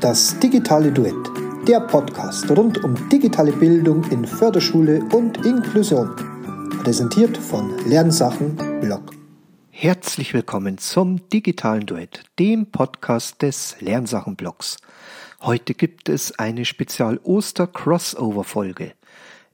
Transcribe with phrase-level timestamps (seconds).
[0.00, 1.16] Das digitale Duett,
[1.66, 6.14] der Podcast rund um digitale Bildung in Förderschule und Inklusion.
[6.84, 9.10] Präsentiert von Lernsachen Blog.
[9.70, 14.76] Herzlich willkommen zum digitalen Duett, dem Podcast des Lernsachen Blogs.
[15.42, 18.92] Heute gibt es eine Spezial-Oster-Crossover-Folge.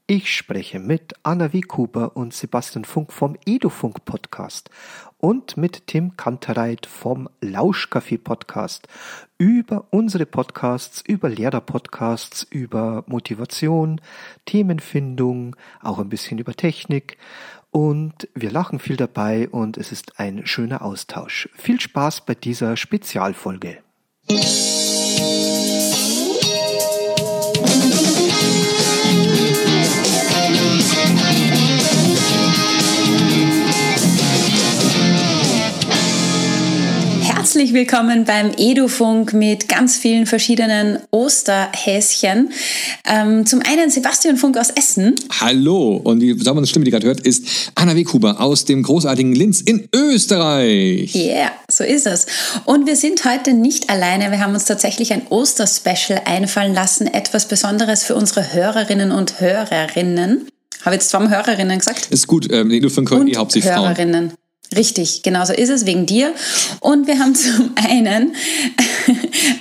[0.06, 1.62] Ich spreche mit Anna W.
[1.62, 4.68] Cooper und Sebastian Funk vom Edufunk Podcast
[5.24, 8.88] und mit Tim Kantereit vom Lauschcafé Podcast
[9.38, 14.02] über unsere Podcasts, über Lehrer-Podcasts, über Motivation,
[14.44, 17.16] Themenfindung, auch ein bisschen über Technik.
[17.70, 21.48] Und wir lachen viel dabei und es ist ein schöner Austausch.
[21.54, 23.78] Viel Spaß bei dieser Spezialfolge.
[37.54, 42.50] Herzlich willkommen beim Edufunk mit ganz vielen verschiedenen Osterhäschen.
[43.08, 45.14] Ähm, zum einen Sebastian Funk aus Essen.
[45.40, 49.60] Hallo, und die saubere Stimme, die gerade hört, ist Anna Weghuber aus dem großartigen Linz
[49.60, 51.14] in Österreich.
[51.14, 52.26] Ja, yeah, so ist es.
[52.64, 54.32] Und wir sind heute nicht alleine.
[54.32, 57.06] Wir haben uns tatsächlich ein Osterspecial einfallen lassen.
[57.06, 60.48] Etwas Besonderes für unsere Hörerinnen und Hörerinnen.
[60.84, 62.06] Habe jetzt zweimal Hörerinnen gesagt?
[62.06, 64.30] Ist gut, ähm, Edufunk hören eh hauptsächlich Hörerinnen.
[64.30, 64.43] Frauen.
[64.74, 66.32] Richtig, genau so ist es, wegen dir.
[66.80, 68.34] Und wir haben zum einen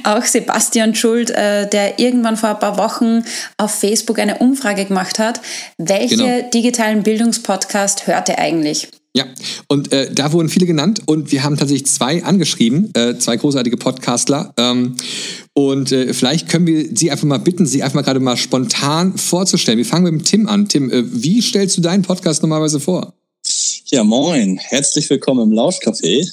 [0.03, 3.23] auch Sebastian Schuld, äh, der irgendwann vor ein paar Wochen
[3.57, 5.41] auf Facebook eine Umfrage gemacht hat.
[5.77, 6.49] Welche genau.
[6.53, 8.87] digitalen Bildungspodcast hört er eigentlich?
[9.15, 9.25] Ja,
[9.67, 13.77] und äh, da wurden viele genannt und wir haben tatsächlich zwei angeschrieben, äh, zwei großartige
[13.77, 14.55] Podcastler.
[14.57, 14.95] Ähm,
[15.53, 19.15] und äh, vielleicht können wir Sie einfach mal bitten, Sie einfach mal gerade mal spontan
[19.15, 19.77] vorzustellen.
[19.77, 20.67] Wir fangen mit dem Tim an.
[20.67, 23.13] Tim, äh, wie stellst du deinen Podcast normalerweise vor?
[23.93, 24.57] Ja, moin.
[24.57, 26.27] Herzlich willkommen im Lauschcafé.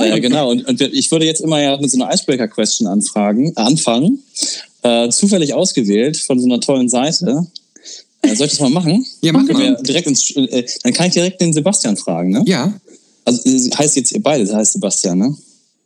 [0.06, 0.52] ja, genau.
[0.52, 4.22] Und, und, ich würde jetzt immer ja mit so einer Icebreaker-Question anfragen, anfangen.
[4.82, 7.48] Äh, zufällig ausgewählt von so einer tollen Seite.
[8.20, 9.04] Äh, soll ich das mal machen?
[9.22, 9.76] Ja, mach mal.
[9.82, 12.44] Direkt ins, äh, dann kann ich direkt den Sebastian fragen, ne?
[12.46, 12.72] Ja.
[13.24, 13.42] Also
[13.76, 15.36] heißt jetzt ihr beide, das heißt Sebastian, ne?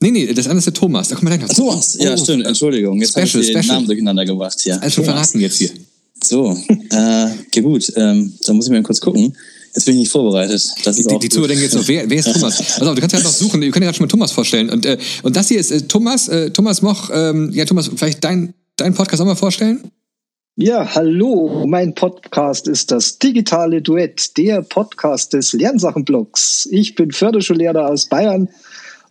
[0.00, 1.08] Nee, nee, das andere ist der Thomas.
[1.08, 1.48] Da kommt mal rein.
[1.48, 2.16] Thomas, ja, oh.
[2.18, 2.44] stimmt.
[2.44, 3.00] Entschuldigung.
[3.00, 3.64] Jetzt habe ich den special.
[3.64, 4.82] Namen durcheinander gebracht hier.
[4.82, 5.70] Also schon verraten jetzt hier.
[6.22, 6.54] So,
[6.90, 7.90] äh, okay, gut.
[7.96, 9.34] Ähm, da muss ich mal kurz gucken.
[9.76, 10.72] Jetzt bin ich nicht vorbereitet.
[10.84, 12.58] Das ist die, die Zuhörer denken jetzt noch, wer, wer ist Thomas?
[12.80, 14.70] Also du kannst ja noch suchen, ihr könnt ja schon mal Thomas vorstellen.
[14.70, 18.24] Und, äh, und das hier ist äh, Thomas, äh, Thomas Moch, ähm, ja Thomas, vielleicht
[18.24, 19.90] dein, dein Podcast auch mal vorstellen?
[20.56, 26.66] Ja, hallo, mein Podcast ist das digitale Duett, der Podcast des Lernsachenblogs.
[26.70, 28.48] Ich bin Förderschullehrer aus Bayern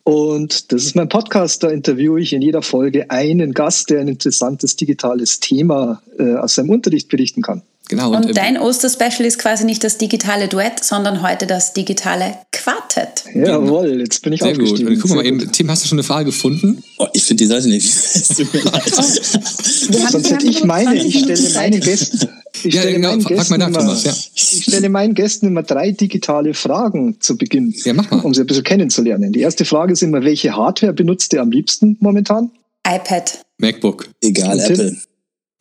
[0.06, 4.08] und das ist mein Podcast, da interviewe ich in jeder Folge einen Gast, der ein
[4.08, 7.64] interessantes digitales Thema äh, aus seinem Unterricht berichten kann.
[7.90, 8.10] Genau.
[8.10, 12.36] Und, und äh, dein Osterspecial ist quasi nicht das digitale Duett, sondern heute das digitale
[12.52, 13.24] Quartett.
[13.34, 14.86] Jawohl, jetzt bin ich Sehr aufgestiegen.
[14.86, 14.96] Gut.
[14.96, 16.84] Und guck mal eben, Tim, hast du schon eine Frage gefunden?
[17.00, 17.88] Oh, ich finde die Seite nicht.
[18.16, 18.92] Es tut mir leid.
[18.98, 19.02] Oh.
[19.02, 22.30] Sonst hätte ich meine, ich stelle meinen Gästen.
[22.64, 24.04] Ich ja, genau, frag Gästen mal nach, immer, Thomas.
[24.04, 24.14] Ja.
[24.34, 28.22] Ich stelle meinen Gästen immer drei digitale Fragen zu Beginn, ja, mach mal.
[28.22, 29.32] um sie ein bisschen kennenzulernen.
[29.32, 32.52] Die erste Frage ist immer, welche Hardware benutzt ihr am liebsten momentan?
[32.88, 33.46] iPad.
[33.58, 34.10] MacBook.
[34.22, 34.98] Egal, Apple.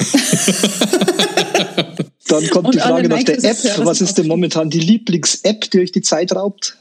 [2.28, 3.56] Dann kommt und die Frage nach der App.
[3.78, 6.76] Was ist denn momentan die Lieblings-App, die euch die Zeit raubt?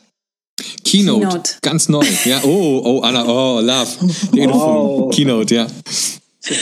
[0.83, 1.55] Keynote, Keynote.
[1.61, 2.05] ganz neu.
[2.25, 3.89] Ja, oh, oh, Anna, oh, love.
[4.31, 5.13] Wow.
[5.13, 5.67] Keynote, ja.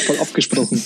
[0.06, 0.82] Voll abgesprochen.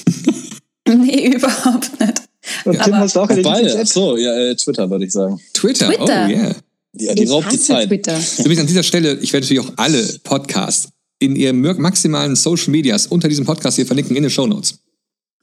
[0.87, 2.21] nee, überhaupt nicht.
[2.65, 3.87] Und Tim, hast du auch eine Lieblings-App?
[3.87, 5.39] So, ja, äh, Twitter würde ich sagen.
[5.53, 6.25] Twitter, Twitter.
[6.27, 6.55] oh yeah.
[6.97, 7.89] Ja, die ich raubt die Zeit.
[7.89, 8.17] Twitter.
[8.39, 10.89] Übrigens an dieser Stelle, ich werde natürlich auch alle Podcasts
[11.19, 14.79] in ihren maximalen Social Medias unter diesem Podcast hier verlinken in den Show Notes.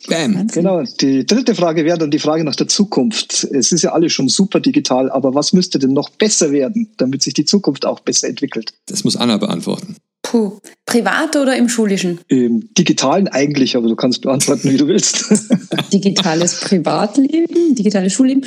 [0.08, 0.48] Bam.
[0.48, 0.82] Genau.
[1.00, 3.44] Die dritte Frage wäre dann die Frage nach der Zukunft.
[3.52, 7.22] Es ist ja alles schon super digital, aber was müsste denn noch besser werden, damit
[7.22, 8.72] sich die Zukunft auch besser entwickelt?
[8.86, 9.96] Das muss Anna beantworten.
[10.32, 10.60] Puh.
[10.86, 12.20] Privat oder im Schulischen?
[12.28, 15.26] Im Digitalen eigentlich, aber du kannst beantworten, wie du willst.
[15.92, 18.42] Digitales Privatleben, digitales Schulleben.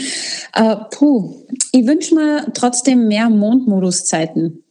[0.58, 1.46] Uh, puh.
[1.72, 4.64] Ich wünsche mir trotzdem mehr Mondmoduszeiten.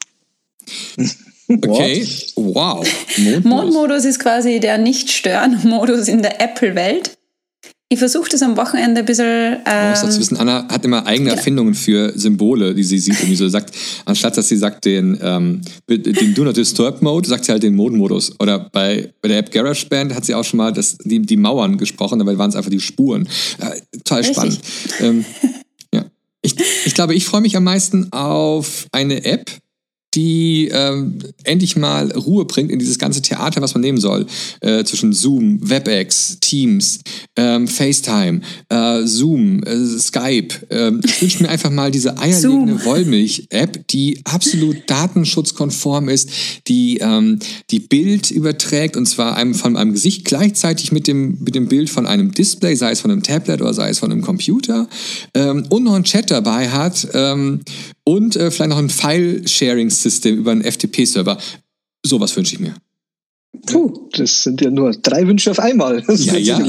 [1.47, 2.89] Okay, wow.
[3.19, 3.45] Mondmodus.
[3.45, 7.19] Mondmodus ist quasi der Nicht-Stören-Modus in der Apple-Welt.
[7.95, 9.59] Ich versuche das am Wochenende ein bisschen.
[9.65, 11.37] Ähm, um wissen, Anna hat immer eigene genau.
[11.37, 13.21] Erfindungen für Symbole, die sie sieht.
[13.21, 13.73] Irgendwie so sagt,
[14.05, 17.77] anstatt dass sie sagt den, ähm, den Do Not Disturb Mode, sagt sie halt den
[17.77, 18.33] Mode-Modus.
[18.41, 21.79] Oder bei, bei der App GarageBand hat sie auch schon mal das, die, die Mauern
[21.79, 23.29] gesprochen, dabei waren es einfach die Spuren.
[23.61, 24.35] Äh, total Richtig.
[24.35, 24.61] spannend.
[24.99, 25.25] ähm,
[25.95, 26.05] ja.
[26.43, 26.57] ich,
[26.87, 29.53] ich glaube, ich freue mich am meisten auf eine App,
[30.15, 34.27] die ähm, endlich mal Ruhe bringt in dieses ganze Theater, was man nehmen soll.
[34.61, 37.01] Äh, zwischen Zoom, WebEx, Teams,
[37.37, 40.55] ähm, FaceTime, äh, Zoom, äh, Skype.
[40.71, 46.31] Ähm, ich wünsche mir einfach mal diese eierlegende Wollmilch-App, die absolut datenschutzkonform ist,
[46.69, 47.39] die ähm,
[47.71, 51.91] die Bild überträgt und zwar einem von einem Gesicht gleichzeitig mit dem, mit dem Bild
[51.91, 54.89] von einem Display, sei es von einem Tablet oder sei es von einem Computer
[55.35, 57.61] ähm, und noch einen Chat dabei hat ähm,
[58.05, 61.39] und äh, vielleicht noch ein File-Sharing-System über einen FTP-Server.
[62.05, 62.75] Sowas wünsche ich mir.
[63.67, 66.03] Puh, das sind ja nur drei Wünsche auf einmal.
[66.03, 66.59] Das ja, ja.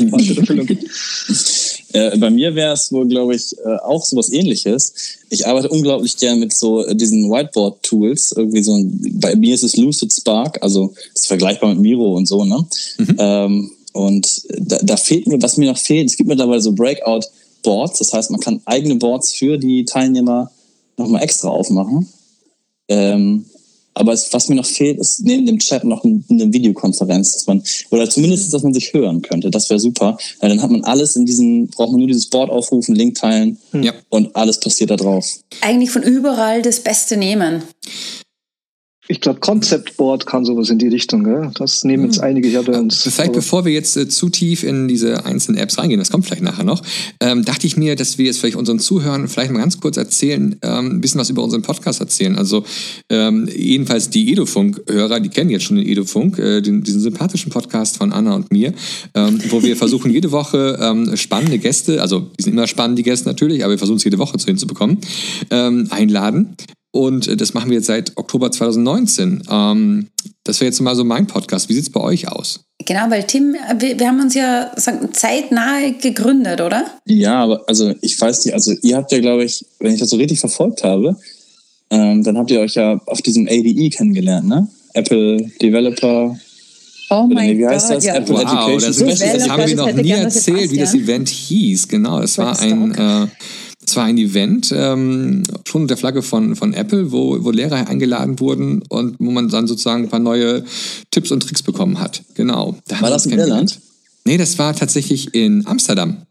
[1.94, 4.94] äh, bei mir wäre es wohl, glaube ich, äh, auch sowas ähnliches.
[5.30, 8.34] Ich arbeite unglaublich gern mit so äh, diesen Whiteboard-Tools.
[8.38, 12.28] Irgendwie so ein, bei mir ist es Lucid Spark, also ist vergleichbar mit Miro und
[12.28, 12.66] so, ne?
[12.98, 13.16] Mhm.
[13.18, 18.00] Ähm, und da, da fehlt mir, was mir noch fehlt, es gibt mittlerweile so Breakout-Boards,
[18.00, 20.52] das heißt, man kann eigene Boards für die Teilnehmer
[20.98, 22.08] nochmal extra aufmachen.
[22.88, 23.46] Ähm,
[23.98, 27.64] aber es, was mir noch fehlt, ist neben dem Chat noch eine Videokonferenz, dass man,
[27.92, 29.50] oder zumindest, dass man sich hören könnte.
[29.50, 30.18] Das wäre super.
[30.42, 33.58] Weil dann hat man alles in diesem, braucht man nur dieses Board aufrufen, Link teilen
[33.72, 33.94] ja.
[34.10, 35.40] und alles passiert da drauf.
[35.62, 37.64] Eigentlich von überall das Beste nehmen.
[39.08, 41.24] Ich glaube, Concept Board kann sowas in die Richtung.
[41.24, 41.52] Gell?
[41.56, 42.24] Das nehmen jetzt hm.
[42.24, 43.04] einige ja bei uns.
[43.04, 46.42] Vielleicht bevor wir jetzt äh, zu tief in diese einzelnen Apps reingehen, das kommt vielleicht
[46.42, 46.82] nachher noch,
[47.20, 50.56] ähm, dachte ich mir, dass wir jetzt vielleicht unseren Zuhörern vielleicht mal ganz kurz erzählen,
[50.64, 52.36] ähm, ein bisschen was über unseren Podcast erzählen.
[52.36, 52.64] Also
[53.10, 57.98] ähm, jedenfalls die Edofunk-Hörer, die kennen jetzt schon den Edofunk, äh, den, diesen sympathischen Podcast
[57.98, 58.74] von Anna und mir,
[59.14, 63.04] ähm, wo wir versuchen jede Woche ähm, spannende Gäste, also die sind immer spannend, die
[63.04, 64.98] Gäste natürlich, aber wir versuchen es jede Woche zu hinzubekommen,
[65.52, 66.56] ähm, einladen
[66.96, 69.44] und äh, das machen wir jetzt seit Oktober 2019.
[69.52, 70.08] Ähm,
[70.46, 71.68] das wäre jetzt mal so mein Podcast.
[71.68, 72.62] Wie sieht es bei euch aus?
[72.86, 76.86] Genau, weil Tim, wir, wir haben uns ja sagen, zeitnahe gegründet, oder?
[77.06, 80.10] Ja, aber also ich weiß nicht, also ihr habt ja, glaube ich, wenn ich das
[80.10, 81.18] so richtig verfolgt habe,
[81.90, 84.68] ähm, dann habt ihr euch ja auf diesem ADE kennengelernt, ne?
[84.94, 86.38] Apple Developer
[87.10, 88.04] Oh mein Gott, das?
[88.06, 88.16] Ja.
[88.16, 91.88] Apple wow, Education das, das, haben wir noch nie erzählt, wie das Event hieß.
[91.88, 93.28] Genau, es war ein, äh,
[93.88, 97.88] es war ein Event, ähm, schon unter der Flagge von, von Apple, wo, wo Lehrer
[97.88, 100.64] eingeladen wurden und wo man dann sozusagen ein paar neue
[101.12, 102.24] Tipps und Tricks bekommen hat.
[102.34, 102.78] Genau.
[102.88, 103.80] Da war das in Irland?
[104.26, 106.26] Nee, das war tatsächlich in Amsterdam.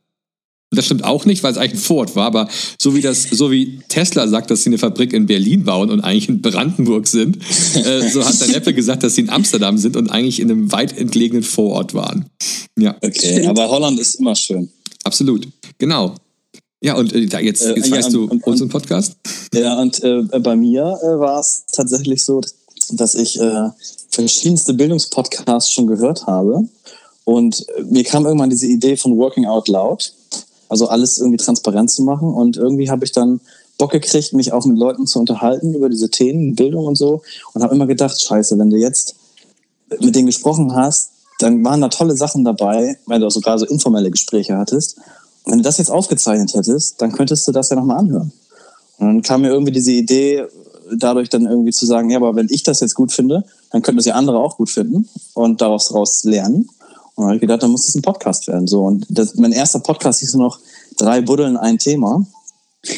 [0.70, 2.48] Das stimmt auch nicht, weil es eigentlich ein Vorort war, aber
[2.80, 6.00] so wie das, so wie Tesla sagt, dass sie eine Fabrik in Berlin bauen und
[6.00, 7.36] eigentlich in Brandenburg sind,
[7.76, 10.72] äh, so hat dann Apple gesagt, dass sie in Amsterdam sind und eigentlich in einem
[10.72, 12.26] weit entlegenen Vorort waren.
[12.76, 12.96] Ja.
[13.00, 14.68] Okay, aber Holland ist immer schön.
[15.04, 15.46] Absolut.
[15.78, 16.16] Genau.
[16.84, 19.16] Ja, und äh, jetzt, äh, jetzt äh, weißt ja, du und, unseren Podcast.
[19.54, 22.42] Ja, und äh, bei mir äh, war es tatsächlich so,
[22.90, 23.70] dass ich äh,
[24.10, 26.68] verschiedenste Bildungspodcasts schon gehört habe.
[27.24, 30.12] Und mir kam irgendwann diese Idee von Working Out Loud,
[30.68, 32.34] also alles irgendwie transparent zu machen.
[32.34, 33.40] Und irgendwie habe ich dann
[33.78, 37.22] Bock gekriegt, mich auch mit Leuten zu unterhalten über diese Themen, Bildung und so.
[37.54, 39.14] Und habe immer gedacht, scheiße, wenn du jetzt
[40.00, 44.10] mit denen gesprochen hast, dann waren da tolle Sachen dabei, weil du sogar so informelle
[44.10, 44.98] Gespräche hattest
[45.44, 48.32] wenn du das jetzt aufgezeichnet hättest, dann könntest du das ja nochmal anhören.
[48.98, 50.46] Und dann kam mir irgendwie diese Idee,
[50.92, 53.98] dadurch dann irgendwie zu sagen, ja, aber wenn ich das jetzt gut finde, dann könnten
[53.98, 56.68] das ja andere auch gut finden und daraus daraus lernen.
[57.14, 58.66] Und dann habe ich gedacht, dann muss es ein Podcast werden.
[58.66, 60.58] So und das, mein erster Podcast hieß nur noch
[60.96, 62.26] drei Buddeln ein Thema.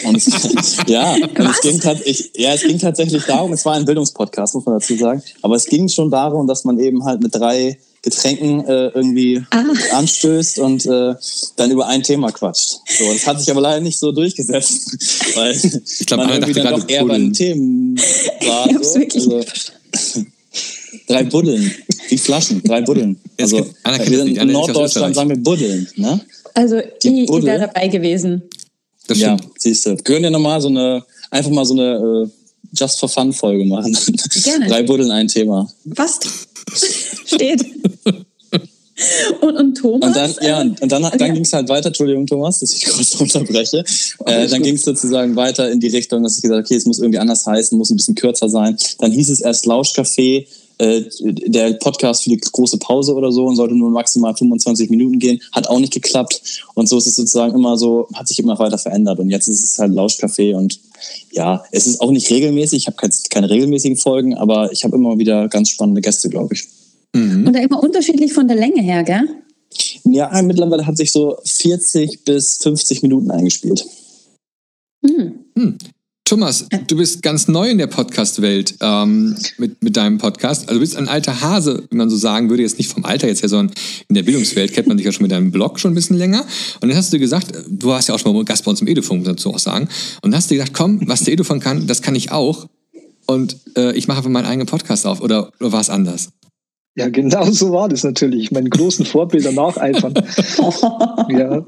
[0.05, 0.27] Und es,
[0.87, 4.67] ja, und es ging, ich, ja, es ging tatsächlich darum, es war ein Bildungspodcast, muss
[4.67, 8.65] man dazu sagen, aber es ging schon darum, dass man eben halt mit drei Getränken
[8.69, 9.65] äh, irgendwie ah.
[9.95, 11.17] anstößt und äh,
[11.57, 12.79] dann über ein Thema quatscht.
[12.97, 14.97] So, das hat sich aber leider nicht so durchgesetzt,
[15.35, 18.69] weil ich glaub, man irgendwie dann doch eher bei den Themen war.
[18.81, 19.01] So.
[19.01, 19.45] Also,
[21.09, 21.73] drei Buddeln,
[22.09, 23.19] wie Flaschen, drei Buddeln.
[23.41, 23.67] Also
[24.05, 25.89] wir sind in Norddeutschland sagen wir Buddeln.
[25.97, 26.21] Ne?
[26.55, 28.43] Also Die ich, ich wäre dabei gewesen.
[29.09, 29.97] Das ja, siehst du.
[29.97, 32.29] Können wir nochmal so eine, einfach mal so eine äh,
[32.73, 33.99] Just for Fun Folge machen.
[34.45, 34.69] Gerne.
[34.69, 35.69] Drei Buddeln, ein Thema.
[35.85, 36.21] Was?
[37.27, 37.65] steht.
[39.43, 40.09] Und, und Thomas?
[40.09, 41.19] Und dann, ja, und dann, okay.
[41.19, 43.85] dann ging es halt weiter, Entschuldigung Thomas, dass ich kurz unterbreche.
[44.25, 46.87] Äh, dann ging es sozusagen weiter in die Richtung, dass ich gesagt habe, okay, es
[46.87, 48.77] muss irgendwie anders heißen, muss ein bisschen kürzer sein.
[48.99, 50.47] Dann hieß es erst Lauschcafé,
[50.79, 55.19] äh, der Podcast für die große Pause oder so und sollte nur maximal 25 Minuten
[55.19, 55.41] gehen.
[55.53, 56.43] Hat auch nicht geklappt.
[56.75, 59.19] Und so ist es sozusagen immer so, hat sich immer weiter verändert.
[59.19, 60.79] Und jetzt ist es halt Lauschcafé und
[61.33, 62.79] ja, es ist auch nicht regelmäßig.
[62.79, 66.55] Ich habe keine, keine regelmäßigen Folgen, aber ich habe immer wieder ganz spannende Gäste, glaube
[66.55, 66.65] ich.
[67.15, 67.47] Mhm.
[67.47, 69.29] Und da immer unterschiedlich von der Länge her, gell?
[70.05, 73.87] Ja, mittlerweile hat sich so 40 bis 50 Minuten eingespielt.
[75.05, 75.45] Hm.
[75.57, 75.79] Hm.
[76.27, 80.63] Thomas, du bist ganz neu in der Podcast-Welt ähm, mit, mit deinem Podcast.
[80.63, 83.29] Also du bist ein alter Hase, wie man so sagen würde, jetzt nicht vom Alter
[83.29, 83.73] jetzt her, sondern
[84.09, 86.45] in der Bildungswelt kennt man dich ja schon mit deinem Blog schon ein bisschen länger.
[86.81, 88.89] Und dann hast du gesagt, du hast ja auch schon mal Gast bei uns im
[88.89, 89.89] Edufunk dazu auch sagen.
[90.21, 92.67] Und dann hast du gesagt, komm, was der Edufunk kann, das kann ich auch.
[93.27, 95.21] und äh, ich mache einfach meinen eigenen Podcast auf.
[95.21, 96.31] Oder, oder war es anders?
[96.97, 98.51] Ja, genau so war das natürlich.
[98.51, 100.15] Meinen großen Vorbildern nacheifern.
[101.29, 101.63] ja.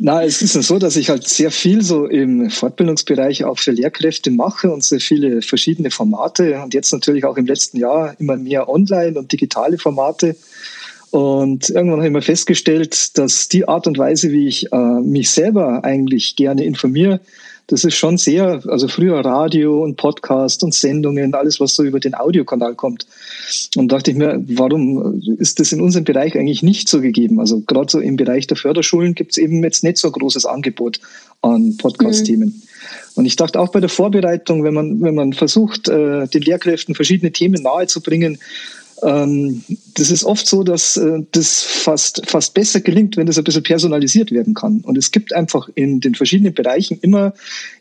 [0.00, 4.30] Na, es ist so, dass ich halt sehr viel so im Fortbildungsbereich auch für Lehrkräfte
[4.30, 8.68] mache und sehr viele verschiedene Formate und jetzt natürlich auch im letzten Jahr immer mehr
[8.68, 10.36] online und digitale Formate.
[11.10, 15.30] Und irgendwann habe ich mal festgestellt, dass die Art und Weise, wie ich äh, mich
[15.30, 17.20] selber eigentlich gerne informiere,
[17.68, 22.00] das ist schon sehr, also früher Radio und Podcast und Sendungen, alles, was so über
[22.00, 23.06] den Audiokanal kommt.
[23.76, 27.38] Und dachte ich mir, warum ist das in unserem Bereich eigentlich nicht so gegeben?
[27.40, 30.46] Also gerade so im Bereich der Förderschulen gibt es eben jetzt nicht so ein großes
[30.46, 30.98] Angebot
[31.42, 32.48] an Podcast-Themen.
[32.48, 32.62] Mhm.
[33.16, 36.94] Und ich dachte auch bei der Vorbereitung, wenn man, wenn man versucht, äh, den Lehrkräften
[36.94, 38.38] verschiedene Themen nahezubringen,
[39.02, 39.62] ähm,
[39.94, 43.62] das ist oft so, dass äh, das fast, fast besser gelingt, wenn das ein bisschen
[43.62, 44.80] personalisiert werden kann.
[44.80, 47.34] Und es gibt einfach in den verschiedenen Bereichen immer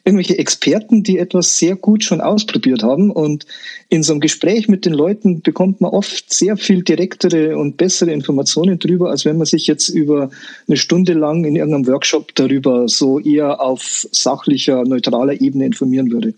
[0.03, 3.11] irgendwelche Experten, die etwas sehr gut schon ausprobiert haben.
[3.11, 3.45] Und
[3.89, 8.11] in so einem Gespräch mit den Leuten bekommt man oft sehr viel direktere und bessere
[8.11, 10.29] Informationen drüber, als wenn man sich jetzt über
[10.67, 16.33] eine Stunde lang in irgendeinem Workshop darüber so eher auf sachlicher, neutraler Ebene informieren würde.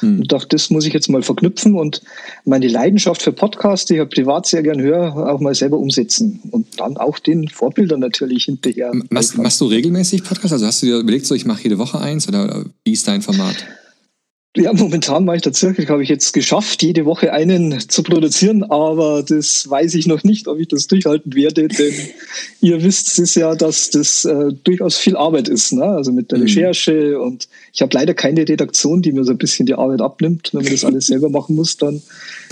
[0.00, 0.20] Hm.
[0.20, 2.02] Und dachte, das muss ich jetzt mal verknüpfen und
[2.44, 6.40] meine Leidenschaft für Podcasts, die ich ja privat sehr gern höre, auch mal selber umsetzen.
[6.50, 8.92] Und dann auch den Vorbildern natürlich hinterher.
[9.10, 10.52] Machst, machst du regelmäßig Podcasts?
[10.52, 13.22] Also hast du dir überlegt, so ich mache jede Woche eins oder wie ist dein
[13.22, 13.56] Format?
[14.56, 19.22] Ja, momentan mache ich tatsächlich, habe ich jetzt geschafft, jede Woche einen zu produzieren, aber
[19.22, 21.92] das weiß ich noch nicht, ob ich das durchhalten werde, denn
[22.60, 25.84] ihr wisst es ja, dass das äh, durchaus viel Arbeit ist, ne?
[25.84, 26.44] also mit der mhm.
[26.44, 30.50] Recherche und ich habe leider keine Redaktion, die mir so ein bisschen die Arbeit abnimmt.
[30.52, 32.02] Wenn man das alles selber machen muss, dann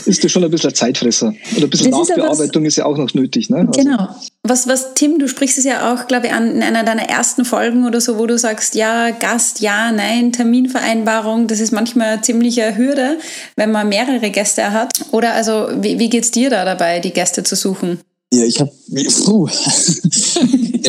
[0.04, 1.28] ist das schon ein bisschen ein Zeitfresser.
[1.28, 3.50] Und ein bisschen das Nachbearbeitung ist, ist, ja auch noch nötig.
[3.50, 3.66] Ne?
[3.66, 4.08] Also genau.
[4.48, 7.44] Was, was, Tim, du sprichst es ja auch, glaube ich, an in einer deiner ersten
[7.44, 12.22] Folgen oder so, wo du sagst, ja, Gast, ja, nein, Terminvereinbarung, das ist manchmal eine
[12.22, 13.18] ziemliche Hürde,
[13.56, 14.92] wenn man mehrere Gäste hat.
[15.10, 18.00] Oder also, wie, wie es dir da dabei, die Gäste zu suchen?
[18.32, 18.72] Ja, ich habe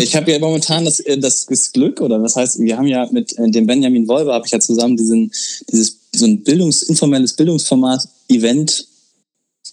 [0.04, 3.38] ich ja momentan das, äh, das, das Glück, oder was heißt, wir haben ja mit
[3.38, 5.32] äh, dem Benjamin Wolber, habe ich ja zusammen diesen,
[5.72, 8.88] dieses, so ein Bildungs, informelles Bildungsformat Event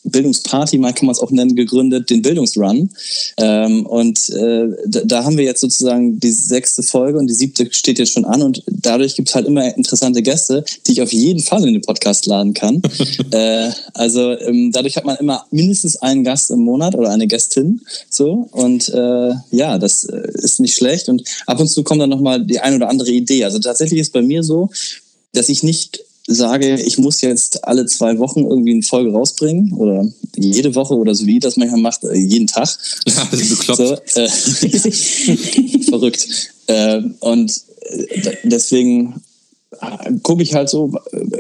[0.05, 2.91] Bildungsparty, mal kann man es auch nennen, gegründet, den Bildungsrun.
[3.37, 7.69] Ähm, und äh, da, da, haben wir jetzt sozusagen die sechste Folge und die siebte
[7.73, 11.13] steht jetzt schon an und dadurch gibt es halt immer interessante Gäste, die ich auf
[11.13, 12.83] jeden Fall in den Podcast laden kann.
[13.33, 17.81] äh, also ähm, dadurch hat man immer mindestens einen Gast im Monat oder eine Gästin.
[18.11, 22.11] So und äh, ja, das äh, ist nicht schlecht und ab und zu kommt dann
[22.11, 23.45] nochmal die ein oder andere Idee.
[23.45, 24.71] Also tatsächlich ist bei mir so,
[25.33, 30.09] dass ich nicht sage, ich muss jetzt alle zwei Wochen irgendwie eine Folge rausbringen oder
[30.37, 32.65] jede Woche oder so wie das manchmal macht, äh, jeden Tag.
[33.07, 34.11] Ja, das ist bekloppt.
[34.11, 34.29] So, äh,
[35.91, 36.27] verrückt.
[36.67, 39.21] Äh, und äh, deswegen
[39.81, 40.93] äh, gucke ich halt so,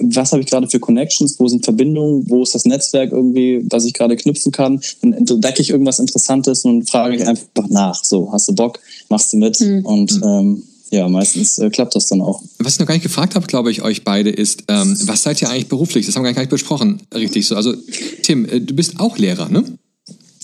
[0.03, 3.87] was habe ich gerade für Connections, wo sind Verbindungen, wo ist das Netzwerk irgendwie, was
[3.87, 4.81] ich gerade knüpfen kann.
[5.01, 8.05] Dann entdecke ich irgendwas Interessantes und frage ich einfach nach.
[8.05, 9.59] So, hast du Bock, machst du mit?
[9.61, 9.87] Mhm.
[9.87, 12.43] Und ähm, ja, meistens äh, klappt das dann auch.
[12.59, 15.41] Was ich noch gar nicht gefragt habe, glaube ich, euch beide, ist, ähm, was seid
[15.43, 16.07] ihr eigentlich beruflich?
[16.07, 17.57] Das haben wir gar nicht besprochen, richtig so.
[17.57, 17.75] Also,
[18.23, 19.65] Tim, äh, du bist auch Lehrer, ne?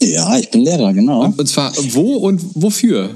[0.03, 1.25] Ja, ich bin Lehrer, genau.
[1.25, 3.11] Und, und zwar wo und wofür?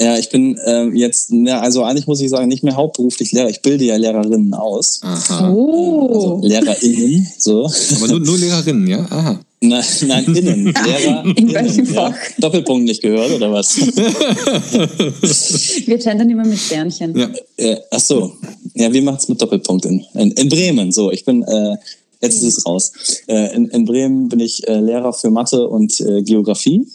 [0.00, 3.48] Ja, ich bin äh, jetzt, ja, also eigentlich muss ich sagen, nicht mehr hauptberuflich Lehrer.
[3.48, 5.00] Ich bilde ja Lehrerinnen aus.
[5.02, 5.50] Aha.
[5.50, 6.08] Oh.
[6.08, 7.70] Also LehrerInnen, so.
[7.96, 9.06] Aber nur, nur Lehrerinnen, ja?
[9.10, 9.40] Aha.
[9.68, 10.64] Nein, nein, innen.
[10.84, 11.24] Lehrer.
[11.36, 12.12] In welchem Fach?
[12.12, 12.18] Ja.
[12.38, 13.76] Doppelpunkt nicht gehört, oder was?
[15.86, 17.16] wir gendern immer mit Sternchen.
[17.16, 17.30] Ja.
[17.56, 18.32] Äh, ach so.
[18.74, 20.92] Ja, wie macht's mit Doppelpunkt in, in, in Bremen?
[20.92, 21.76] So, ich bin, äh,
[22.20, 22.92] jetzt ist es raus.
[23.26, 26.86] Äh, in, in Bremen bin ich äh, Lehrer für Mathe und äh, Geografie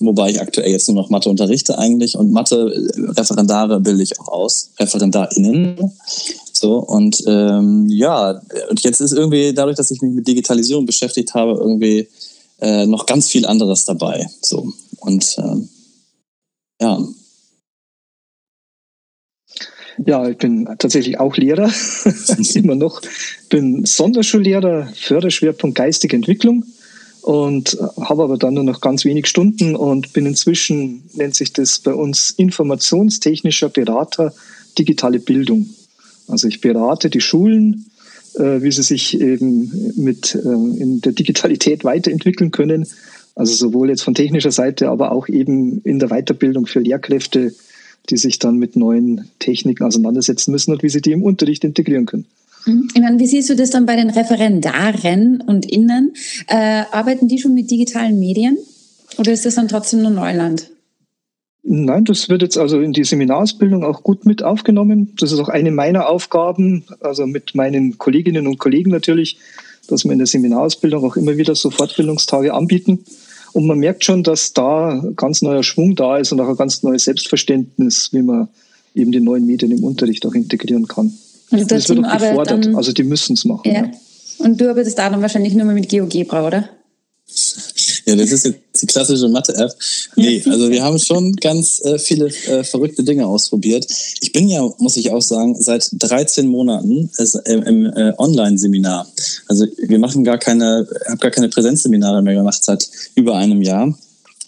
[0.00, 4.70] wobei ich aktuell jetzt nur noch Mathe unterrichte eigentlich und Mathe-Referendare bilde ich auch aus,
[4.78, 5.92] ReferendarInnen.
[6.62, 8.40] So, und ähm, ja,
[8.70, 12.06] und jetzt ist irgendwie dadurch, dass ich mich mit Digitalisierung beschäftigt habe, irgendwie
[12.60, 14.28] äh, noch ganz viel anderes dabei.
[14.42, 15.68] So, und ähm,
[16.80, 17.04] ja.
[20.06, 21.68] Ja, ich bin tatsächlich auch Lehrer,
[22.54, 23.02] immer noch.
[23.48, 26.64] Bin Sonderschullehrer, Förderschwerpunkt geistige Entwicklung
[27.22, 31.80] und habe aber dann nur noch ganz wenig Stunden und bin inzwischen, nennt sich das
[31.80, 34.32] bei uns, informationstechnischer Berater
[34.78, 35.68] digitale Bildung.
[36.32, 37.86] Also ich berate die Schulen,
[38.34, 42.86] äh, wie sie sich eben mit äh, in der Digitalität weiterentwickeln können.
[43.34, 47.54] Also sowohl jetzt von technischer Seite, aber auch eben in der Weiterbildung für Lehrkräfte,
[48.10, 52.06] die sich dann mit neuen Techniken auseinandersetzen müssen und wie sie die im Unterricht integrieren
[52.06, 52.26] können.
[52.66, 52.88] Mhm.
[52.94, 56.12] Ich meine, wie siehst du das dann bei den Referendaren und Innen?
[56.46, 58.56] Äh, arbeiten die schon mit digitalen Medien
[59.18, 60.70] oder ist das dann trotzdem nur Neuland?
[61.64, 65.14] Nein, das wird jetzt also in die Seminarausbildung auch gut mit aufgenommen.
[65.20, 69.38] Das ist auch eine meiner Aufgaben, also mit meinen Kolleginnen und Kollegen natürlich,
[69.88, 73.04] dass wir in der Seminarausbildung auch immer wieder so Fortbildungstage anbieten.
[73.52, 76.82] Und man merkt schon, dass da ganz neuer Schwung da ist und auch ein ganz
[76.82, 78.48] neues Selbstverständnis, wie man
[78.94, 81.12] eben die neuen Medien im Unterricht auch integrieren kann.
[81.50, 83.62] Das, das wird auch gefordert, dann, also die müssen es machen.
[83.70, 83.84] Ja.
[83.84, 83.90] ja.
[84.38, 86.68] Und du arbeitest da dann wahrscheinlich nur mal mit GeoGebra, oder?
[88.04, 89.72] Ja, das ist jetzt die klassische Mathe-App.
[90.16, 93.86] Nee, also wir haben schon ganz äh, viele äh, verrückte Dinge ausprobiert.
[94.20, 99.06] Ich bin ja, muss ich auch sagen, seit 13 Monaten äh, im äh, Online-Seminar.
[99.48, 103.96] Also wir machen gar keine, habe gar keine Präsenzseminare mehr gemacht seit über einem Jahr.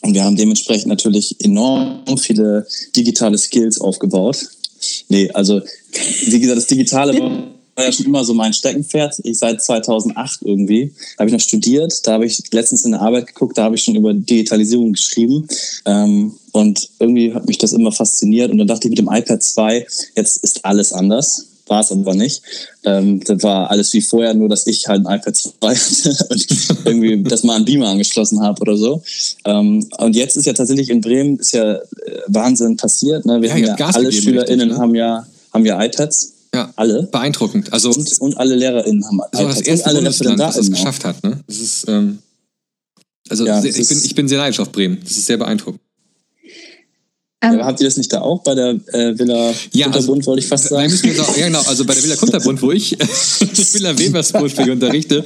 [0.02, 4.48] Und wir haben dementsprechend natürlich enorm viele digitale Skills aufgebaut.
[5.08, 5.62] Nee, also
[6.26, 7.14] wie gesagt, das Digitale
[7.76, 9.20] war ja schon immer so mein Steckenpferd.
[9.24, 10.92] Ich seit 2008 irgendwie.
[11.16, 12.06] Da habe ich noch studiert.
[12.06, 13.58] Da habe ich letztens in der Arbeit geguckt.
[13.58, 15.46] Da habe ich schon über Digitalisierung geschrieben.
[15.84, 18.50] Ähm, und irgendwie hat mich das immer fasziniert.
[18.50, 21.46] Und dann dachte ich mit dem iPad 2, jetzt ist alles anders.
[21.66, 22.42] War es aber nicht.
[22.84, 26.46] Ähm, das war alles wie vorher, nur dass ich halt ein iPad 2 hatte und
[26.84, 29.02] irgendwie das mal an Beamer angeschlossen habe oder so.
[29.46, 31.80] Ähm, und jetzt ist ja tatsächlich in Bremen ist ja äh,
[32.26, 33.24] Wahnsinn passiert.
[33.24, 33.40] Ne?
[33.40, 34.82] Wir ja, haben ja alle SchülerInnen richtig, ne?
[34.82, 37.04] haben ja haben ja iPads ja, alle.
[37.04, 37.72] Beeindruckend.
[37.72, 41.22] Also, und, und alle LehrerInnen haben also das erste alle Bundesland, das es geschafft hat.
[41.22, 41.40] Ne?
[41.46, 42.18] Das ist, ähm,
[43.28, 44.98] also ja, sehr, ich, bin, ich bin sehr neidisch auf Bremen.
[45.02, 45.80] Das ist sehr beeindruckend.
[47.44, 50.26] Ähm, ja, habt ihr das nicht da auch bei der äh, Villa ja, Kunterbund, also,
[50.26, 50.92] wollte ich fast sagen?
[51.20, 52.90] Auch, ja, genau, also bei der Villa Kunterbund, wo ich
[53.40, 55.24] die Villa Webersburg unterrichte.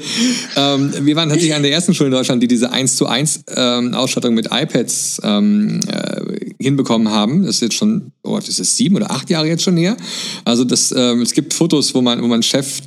[0.57, 3.41] Ähm, wir waren tatsächlich an der ersten Schule in Deutschland, die diese 1 zu 1
[3.57, 7.45] ähm, Ausstattung mit iPads ähm, äh, hinbekommen haben.
[7.45, 9.97] Das ist jetzt schon, oh, das ist sieben oder acht Jahre jetzt schon her.
[10.45, 12.81] Also das, ähm, es gibt Fotos, wo man, wo man Chef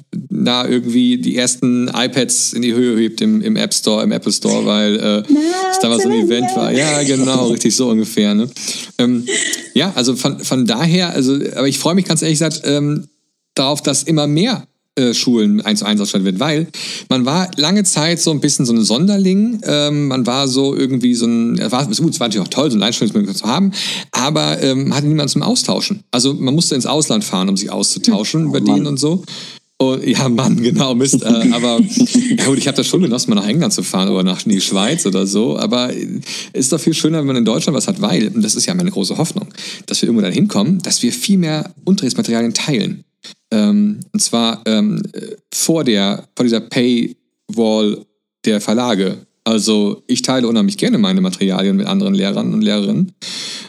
[0.45, 4.31] da irgendwie die ersten iPads in die Höhe hebt im, im App Store, im Apple
[4.31, 5.23] Store, weil äh,
[5.71, 6.71] es damals so ein Event war.
[6.71, 8.33] Ja, genau, richtig so ungefähr.
[8.33, 8.49] Ne?
[8.97, 9.25] Ähm,
[9.73, 13.07] ja, also von, von daher, also, aber ich freue mich ganz ehrlich gesagt ähm,
[13.55, 16.67] darauf, dass immer mehr äh, Schulen eins zu eins ausstattet wird, weil
[17.07, 21.15] man war lange Zeit so ein bisschen so ein Sonderling, ähm, man war so irgendwie
[21.15, 23.71] so ein, es war, es war natürlich auch toll, so ein Einstellungsmöglichkeit zu haben,
[24.11, 26.03] aber ähm, hatte niemanden zum Austauschen.
[26.11, 29.23] Also man musste ins Ausland fahren, um sich auszutauschen oh, über den und so.
[29.81, 31.23] Und, ja, Mann, genau, Mist.
[31.23, 34.21] Äh, aber ja gut, ich habe das schon genossen, mal nach England zu fahren oder
[34.21, 35.57] nach in die Schweiz oder so.
[35.57, 38.53] Aber es ist doch viel schöner, wenn man in Deutschland was hat, weil, und das
[38.53, 39.47] ist ja meine große Hoffnung,
[39.87, 43.03] dass wir irgendwo dahin kommen, dass wir viel mehr Unterrichtsmaterialien teilen.
[43.49, 45.01] Ähm, und zwar ähm,
[45.51, 48.05] vor, der, vor dieser Paywall
[48.45, 49.25] der Verlage.
[49.43, 53.11] Also ich teile unheimlich gerne meine Materialien mit anderen Lehrern und Lehrerinnen.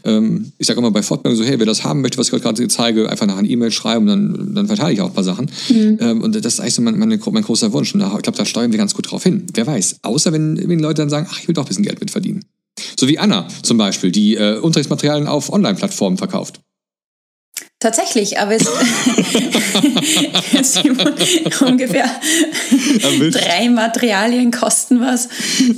[0.05, 2.69] Ähm, ich sage immer bei Fortbildung so, hey, wer das haben möchte, was ich gerade
[2.69, 5.51] zeige, einfach nach einer E-Mail schreiben, dann, dann verteile ich auch ein paar Sachen.
[5.71, 5.99] Mhm.
[6.01, 7.95] Ähm, und das ist eigentlich so mein, mein, mein großer Wunsch.
[7.95, 9.47] Und da, ich glaube, da steuern wir ganz gut drauf hin.
[9.55, 10.01] Wer weiß.
[10.03, 12.45] Außer wenn, wenn Leute dann sagen, ach, ich will doch ein bisschen Geld mitverdienen.
[12.99, 16.61] So wie Anna zum Beispiel, die äh, Unterrichtsmaterialien auf Online-Plattformen verkauft.
[17.83, 18.63] Tatsächlich, aber es,
[20.53, 20.77] es
[21.61, 22.09] ungefähr
[23.33, 25.29] drei Materialien kosten was.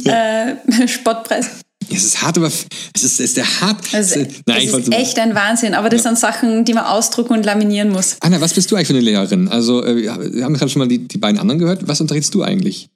[0.04, 1.46] Äh, Spottpreis.
[1.90, 3.78] Es ist hart, aber es ist, es ist der hart.
[3.94, 6.10] Also, Nein, es ist echt ein Wahnsinn, aber das ja.
[6.10, 8.18] sind Sachen, die man ausdrucken und laminieren muss.
[8.20, 9.48] Anna, was bist du eigentlich für eine Lehrerin?
[9.48, 11.88] Also, äh, wir haben gerade schon mal die, die beiden anderen gehört.
[11.88, 12.90] Was unterrichtest du eigentlich?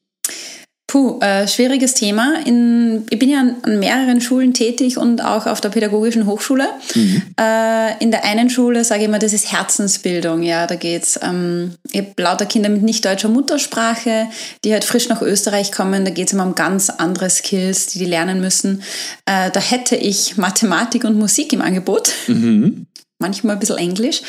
[0.88, 2.36] Puh, äh, schwieriges Thema.
[2.46, 6.66] In, ich bin ja an, an, mehreren Schulen tätig und auch auf der Pädagogischen Hochschule.
[6.94, 7.22] Mhm.
[7.38, 10.42] Äh, in der einen Schule sage ich immer, das ist Herzensbildung.
[10.42, 11.20] Ja, da geht's.
[11.22, 14.28] Ähm, ich habe lauter Kinder mit nicht deutscher Muttersprache,
[14.64, 16.06] die halt frisch nach Österreich kommen.
[16.06, 18.82] Da geht es immer um ganz andere Skills, die die lernen müssen.
[19.26, 22.12] Äh, da hätte ich Mathematik und Musik im Angebot.
[22.28, 22.86] Mhm
[23.18, 24.22] manchmal ein bisschen Englisch.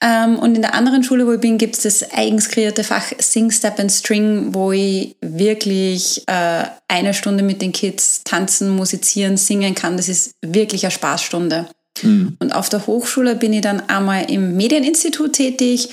[0.00, 3.12] Ähm, und in der anderen Schule, wo ich bin, gibt es das eigens kreierte Fach
[3.18, 9.36] Sing, Step and String, wo ich wirklich äh, eine Stunde mit den Kids tanzen, musizieren,
[9.36, 9.96] singen kann.
[9.96, 11.68] Das ist wirklich eine Spaßstunde.
[12.02, 12.36] Mhm.
[12.38, 15.88] Und auf der Hochschule bin ich dann einmal im Medieninstitut tätig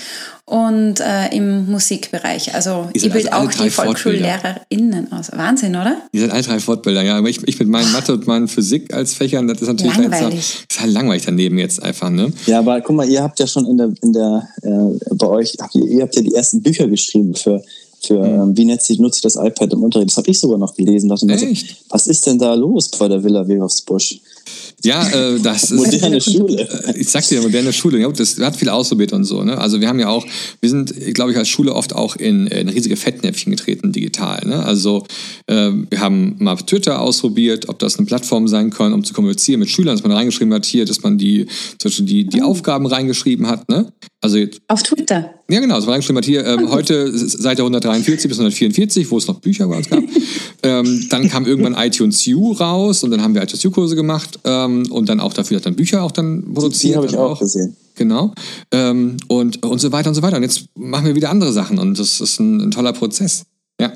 [0.46, 2.56] und äh, im Musikbereich.
[2.56, 5.32] Also ich bilde also auch die VolksschullehrerInnen aus.
[5.32, 5.98] Wahnsinn, oder?
[6.12, 7.18] Ihr seid alle drei Fortbilder, ja.
[7.18, 10.66] Aber ich, ich mit meinen Mathe und meinen Physik als Fächern, das ist natürlich langweilig.
[10.68, 12.34] Das ist halt langweilig daneben jetzt einfach, ne?
[12.48, 15.56] Ja, aber guck mal, ihr habt ja schon in der, in der äh, bei euch,
[15.62, 17.62] habt ihr, ihr habt ja die ersten Bücher geschrieben für
[18.02, 18.58] für mhm.
[18.58, 20.12] wie nutze ich, nutze ich das iPad im Unterricht.
[20.12, 21.10] Das habe ich sogar noch gelesen.
[21.10, 21.46] Dachte also,
[21.90, 24.22] was ist denn da los bei der Villa Webersbusch?
[24.84, 25.78] Ja, äh, das ist.
[25.78, 26.68] Moderne Schule.
[26.88, 28.00] Äh, ich sag dir, moderne Schule.
[28.00, 29.44] Ja, das hat viel ausprobiert und so.
[29.44, 29.58] Ne?
[29.58, 30.26] Also wir haben ja auch,
[30.62, 34.46] wir sind, glaube ich, als Schule oft auch in, in riesige Fettnäpfchen getreten, digital.
[34.46, 34.64] Ne?
[34.64, 35.06] Also
[35.48, 39.60] äh, wir haben mal Twitter ausprobiert, ob das eine Plattform sein kann, um zu kommunizieren
[39.60, 42.86] mit Schülern, dass man reingeschrieben hat, hier, dass man die, zum Beispiel die, die Aufgaben
[42.86, 43.70] reingeschrieben hat.
[43.70, 43.92] Ne?
[44.22, 45.39] Also Auf Twitter.
[45.50, 45.80] Ja, genau.
[45.80, 49.78] Es war reingeschrieben, hier ähm, heute Seite 143 bis 144, wo es noch Bücher bei
[49.78, 50.04] uns gab.
[50.64, 54.86] ähm, dann kam irgendwann iTunes U raus und dann haben wir iTunes U-Kurse gemacht ähm,
[54.92, 56.94] und dann auch dafür dann Bücher auch dann produziert.
[56.94, 57.76] Die habe ich auch, auch gesehen.
[57.96, 58.34] Genau.
[58.72, 60.38] Ähm, und, und so weiter und so weiter.
[60.38, 63.44] Und jetzt machen wir wieder andere Sachen und das ist ein, ein toller Prozess.
[63.82, 63.92] Ja.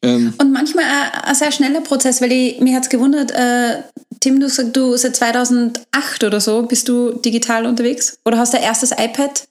[0.00, 0.84] Ähm, und manchmal
[1.24, 3.82] ein, sehr schneller Prozess, weil ich, mir hat es gewundert, äh,
[4.20, 8.18] Tim, du sagst, du seit 2008 oder so bist du digital unterwegs?
[8.24, 9.46] Oder hast du erstes iPad?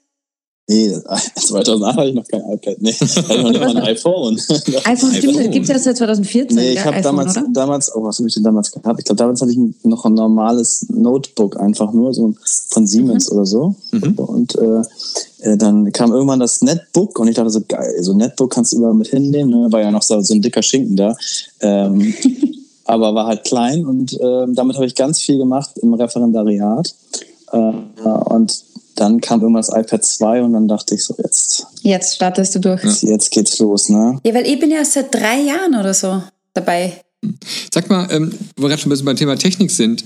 [0.67, 0.97] Nee,
[1.35, 2.77] 2008 hatte ich noch kein iPad.
[2.79, 4.41] Nee, ich hatte noch nicht mal ein iPhone.
[4.83, 5.11] iPhone
[5.51, 6.57] gibt es ja seit 2014.
[6.57, 8.99] Nee, ich habe damals, damals, oh, was habe ich denn damals gehabt?
[8.99, 12.33] Ich glaube, damals hatte ich noch ein normales Notebook, einfach nur so
[12.69, 13.37] von Siemens mhm.
[13.37, 13.75] oder so.
[13.91, 14.13] Mhm.
[14.15, 14.81] Und äh,
[15.41, 18.73] äh, dann kam irgendwann das Netbook und ich dachte so, geil, so ein Netbook kannst
[18.73, 19.51] du überall mit hinnehmen.
[19.51, 19.71] Ne?
[19.71, 21.15] War ja noch so, so ein dicker Schinken da.
[21.61, 22.11] Ähm,
[22.85, 26.95] aber war halt klein und äh, damit habe ich ganz viel gemacht im Referendariat.
[27.51, 28.63] Äh, und
[28.95, 31.67] dann kam irgendwann das iPad 2 und dann dachte ich so, jetzt.
[31.81, 32.83] Jetzt startest du durch.
[32.83, 33.09] Ja.
[33.09, 34.19] Jetzt geht's los, ne?
[34.25, 37.01] Ja, weil ich bin ja seit drei Jahren oder so dabei.
[37.73, 40.05] Sag mal, ähm, wo wir gerade schon ein bisschen beim Thema Technik sind,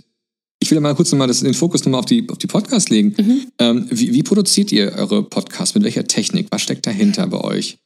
[0.61, 3.15] ich will mal kurz nochmal den Fokus nochmal auf die, auf die Podcast legen.
[3.17, 3.47] Mhm.
[3.59, 5.73] Ähm, wie, wie produziert ihr eure Podcasts?
[5.75, 6.47] Mit welcher Technik?
[6.51, 7.77] Was steckt dahinter bei euch?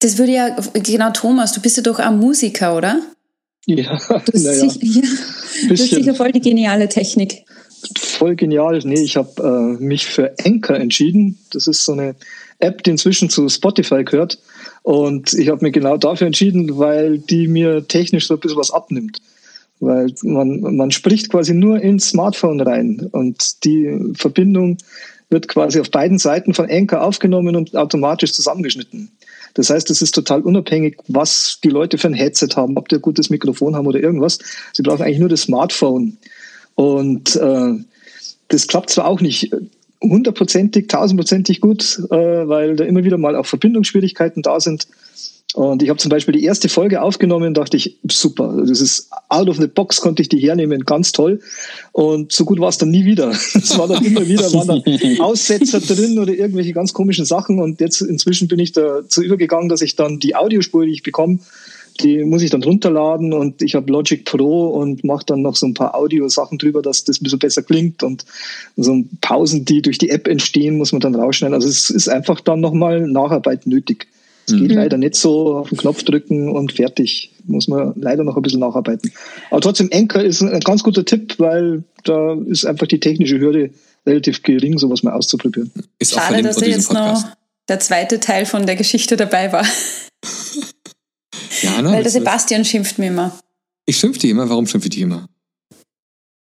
[0.00, 3.00] Das würde ja, genau, Thomas, du bist ja doch auch Musiker, oder?
[3.66, 4.64] Ja, das, naja.
[4.64, 5.08] ist, sicher, ja,
[5.68, 7.44] das ist sicher voll die geniale Technik
[7.98, 8.80] voll genial.
[8.84, 11.38] Nee, ich habe äh, mich für Anchor entschieden.
[11.52, 12.14] Das ist so eine
[12.58, 14.38] App, die inzwischen zu Spotify gehört.
[14.82, 18.70] Und ich habe mich genau dafür entschieden, weil die mir technisch so ein bisschen was
[18.70, 19.18] abnimmt.
[19.80, 24.78] Weil man, man spricht quasi nur ins Smartphone rein und die Verbindung
[25.30, 29.10] wird quasi auf beiden Seiten von Anchor aufgenommen und automatisch zusammengeschnitten.
[29.54, 32.96] Das heißt, es ist total unabhängig, was die Leute für ein Headset haben, ob die
[32.96, 34.38] ein gutes Mikrofon haben oder irgendwas.
[34.72, 36.16] Sie brauchen eigentlich nur das Smartphone.
[36.78, 37.74] Und äh,
[38.46, 39.50] das klappt zwar auch nicht
[40.00, 42.14] hundertprozentig, tausendprozentig gut, äh,
[42.48, 44.86] weil da immer wieder mal auch Verbindungsschwierigkeiten da sind.
[45.54, 49.10] Und ich habe zum Beispiel die erste Folge aufgenommen und dachte ich, super, das ist
[49.28, 51.40] out of the box, konnte ich die hernehmen, ganz toll.
[51.90, 53.30] Und so gut war es dann nie wieder.
[53.54, 57.58] Es war dann immer wieder, waren dann Aussetzer drin oder irgendwelche ganz komischen Sachen.
[57.58, 61.40] Und jetzt inzwischen bin ich dazu übergegangen, dass ich dann die Audiospur, die ich bekomme,
[62.00, 65.66] die muss ich dann runterladen und ich habe Logic Pro und mache dann noch so
[65.66, 68.24] ein paar Audio-Sachen drüber, dass das ein bisschen besser klingt und
[68.76, 71.54] so Pausen, die durch die App entstehen, muss man dann rausschneiden.
[71.54, 74.06] Also es ist einfach dann nochmal Nacharbeit nötig.
[74.46, 74.76] Es geht mhm.
[74.76, 77.32] leider nicht so auf den Knopf drücken und fertig.
[77.44, 79.12] Muss man leider noch ein bisschen nacharbeiten.
[79.50, 83.70] Aber trotzdem, Anchor ist ein ganz guter Tipp, weil da ist einfach die technische Hürde
[84.06, 85.70] relativ gering, sowas mal auszuprobieren.
[85.98, 87.24] Ist Schade, dass da jetzt noch
[87.68, 89.66] der zweite Teil von der Geschichte dabei war.
[91.62, 93.38] Ja, Anna, Weil der Sebastian schimpft mir immer.
[93.86, 94.48] Ich schimpfe dich immer?
[94.48, 95.28] Warum schimpfe ich dich immer?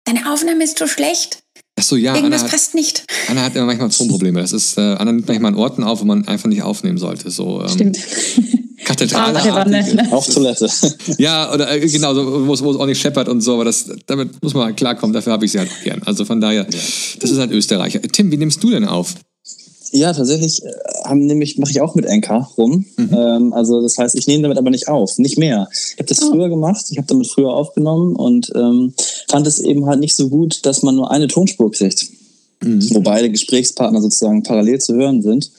[0.05, 1.43] Deine Aufnahme ist so schlecht.
[1.79, 2.15] Ach so, ja.
[2.15, 3.05] Irgendwas Anna passt nicht.
[3.29, 4.41] Anna hat immer manchmal Tonprobleme.
[4.41, 7.31] Das ist, äh, Anna nimmt manchmal an Orten auf, wo man einfach nicht aufnehmen sollte.
[7.31, 7.99] So, ähm, Stimmt.
[8.85, 10.13] Kathedrale.
[10.13, 10.71] Auf Toilette.
[11.19, 14.43] ja, oder äh, genau, so, wo, es, auch nicht scheppert und so, aber das, damit
[14.43, 15.13] muss man halt klarkommen.
[15.13, 16.03] Dafür habe ich sie halt auch gern.
[16.05, 18.01] Also von daher, das ist halt Österreicher.
[18.01, 19.15] Tim, wie nimmst du denn auf?
[19.97, 20.73] Ja, tatsächlich äh,
[21.05, 22.85] haben nämlich mache ich auch mit Anchor rum.
[22.97, 23.11] Mhm.
[23.13, 25.69] Ähm, also das heißt, ich nehme damit aber nicht auf, nicht mehr.
[25.73, 26.31] Ich habe das oh.
[26.31, 28.93] früher gemacht, ich habe damit früher aufgenommen und ähm,
[29.29, 32.07] fand es eben halt nicht so gut, dass man nur eine Tonspur kriegt,
[32.63, 32.87] mhm.
[32.95, 35.51] wo beide Gesprächspartner sozusagen parallel zu hören sind.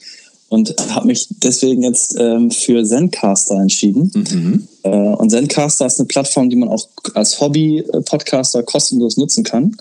[0.50, 4.10] Und habe mich deswegen jetzt ähm, für Zencaster entschieden.
[4.14, 4.68] Mhm.
[4.82, 9.76] Äh, und Zencaster ist eine Plattform, die man auch als Hobby-Podcaster kostenlos nutzen kann.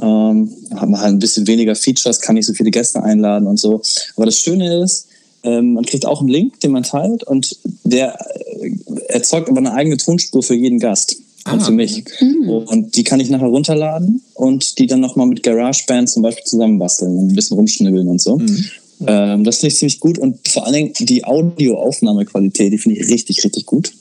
[0.00, 3.58] Ähm, hat man halt ein bisschen weniger Features, kann nicht so viele Gäste einladen und
[3.58, 3.82] so.
[4.16, 5.08] Aber das Schöne ist,
[5.42, 8.18] ähm, man kriegt auch einen Link, den man teilt und der
[8.60, 8.72] äh,
[9.08, 11.16] erzeugt aber eine eigene Tonspur für jeden Gast.
[11.44, 11.54] Ah.
[11.54, 12.04] Und für mich.
[12.20, 12.48] Mhm.
[12.48, 17.16] Und die kann ich nachher runterladen und die dann nochmal mit GarageBand zum Beispiel zusammenbasteln
[17.16, 18.36] und ein bisschen rumschnibbeln und so.
[18.36, 18.64] Mhm.
[19.06, 23.08] Ähm, das finde ich ziemlich gut und vor allen Dingen die Audioaufnahmequalität, die finde ich
[23.08, 23.92] richtig, richtig gut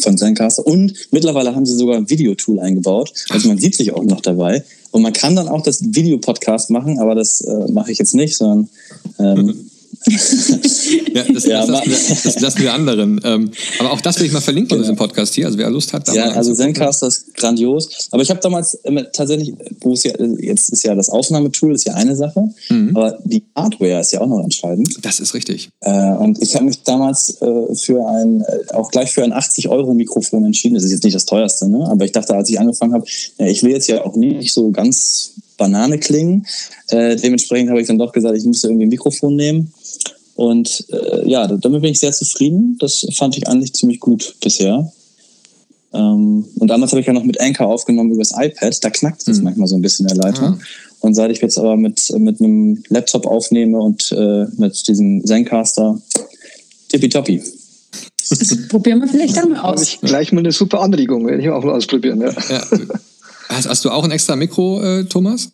[0.00, 0.66] von Zencaster.
[0.66, 3.12] Und mittlerweile haben sie sogar ein Videotool eingebaut.
[3.30, 4.62] Also man sieht sich auch noch dabei.
[4.94, 8.36] Und man kann dann auch das Videopodcast machen, aber das äh, mache ich jetzt nicht,
[8.36, 8.68] sondern
[9.18, 9.68] ähm,
[10.06, 13.20] ja, das, ja, das, lassen wir, das, lassen wir, anderen.
[13.24, 14.80] Ähm, aber auch das will ich mal verlinken genau.
[14.80, 15.46] in diesem Podcast hier.
[15.46, 18.08] Also wer Lust hat, da Ja, also Zencaster ist grandios.
[18.10, 21.86] Aber ich habe damals äh, tatsächlich, wo es ja, jetzt ist ja das Aufnahmetool ist
[21.86, 22.94] ja eine Sache, mhm.
[22.94, 24.98] aber die Hardware ist ja auch noch entscheidend.
[25.02, 25.70] Das ist richtig.
[25.80, 29.68] Äh, und ich habe mich damals äh, für ein, äh, auch gleich für ein 80
[29.68, 30.74] Euro Mikrofon entschieden.
[30.74, 31.86] Das ist jetzt nicht das teuerste, ne?
[31.88, 33.06] Aber ich dachte, als ich angefangen habe,
[33.38, 36.46] ich will jetzt ja auch nicht so ganz Banane klingen.
[36.88, 39.72] Äh, dementsprechend habe ich dann doch gesagt, ich muss irgendwie ein Mikrofon nehmen.
[40.34, 42.76] Und äh, ja, damit bin ich sehr zufrieden.
[42.80, 44.92] Das fand ich eigentlich ziemlich gut bisher.
[45.92, 48.84] Ähm, und damals habe ich ja noch mit Anchor aufgenommen über das iPad.
[48.84, 49.44] Da knackt es mhm.
[49.44, 50.44] manchmal so ein bisschen in der Leitung.
[50.44, 50.58] Ah.
[51.00, 56.00] Und seit ich jetzt aber mit, mit einem Laptop aufnehme und äh, mit diesem Zencaster,
[56.88, 57.42] tippitoppi.
[58.30, 59.82] Das probieren wir vielleicht auch mal aus.
[59.82, 62.22] ich gleich mal eine super Anregung, werde ich auch mal ausprobieren.
[62.22, 62.30] Ja.
[62.30, 62.64] ja.
[63.50, 65.50] Hast, hast, du auch ein extra Mikro, äh, Thomas?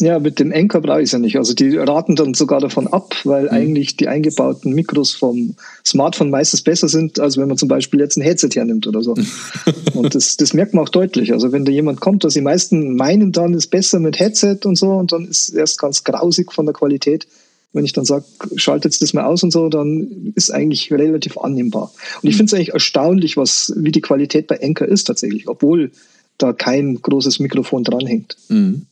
[0.00, 1.36] Ja, mit dem Enker brauche ich es ja nicht.
[1.36, 3.50] Also die raten dann sogar davon ab, weil mhm.
[3.50, 8.16] eigentlich die eingebauten Mikros vom Smartphone meistens besser sind, als wenn man zum Beispiel jetzt
[8.16, 9.14] ein Headset hernimmt oder so.
[9.94, 11.32] und das, das merkt man auch deutlich.
[11.32, 14.76] Also wenn da jemand kommt, dass die meisten meinen dann ist besser mit Headset und
[14.76, 17.26] so und dann ist es erst ganz grausig von der Qualität.
[17.72, 18.24] Wenn ich dann sage,
[18.56, 21.92] schaltet das mal aus und so, dann ist eigentlich relativ annehmbar.
[22.22, 22.38] Und ich mhm.
[22.38, 25.90] finde es eigentlich erstaunlich, was, wie die Qualität bei Enker ist tatsächlich, obwohl
[26.38, 28.36] da kein großes Mikrofon dranhängt.
[28.48, 28.86] Mhm.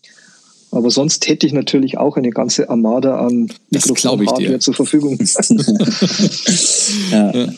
[0.72, 5.18] Aber sonst hätte ich natürlich auch eine ganze Armada an Mikrofon-Hardware zur Verfügung.
[7.10, 7.32] ja.
[7.34, 7.48] ja.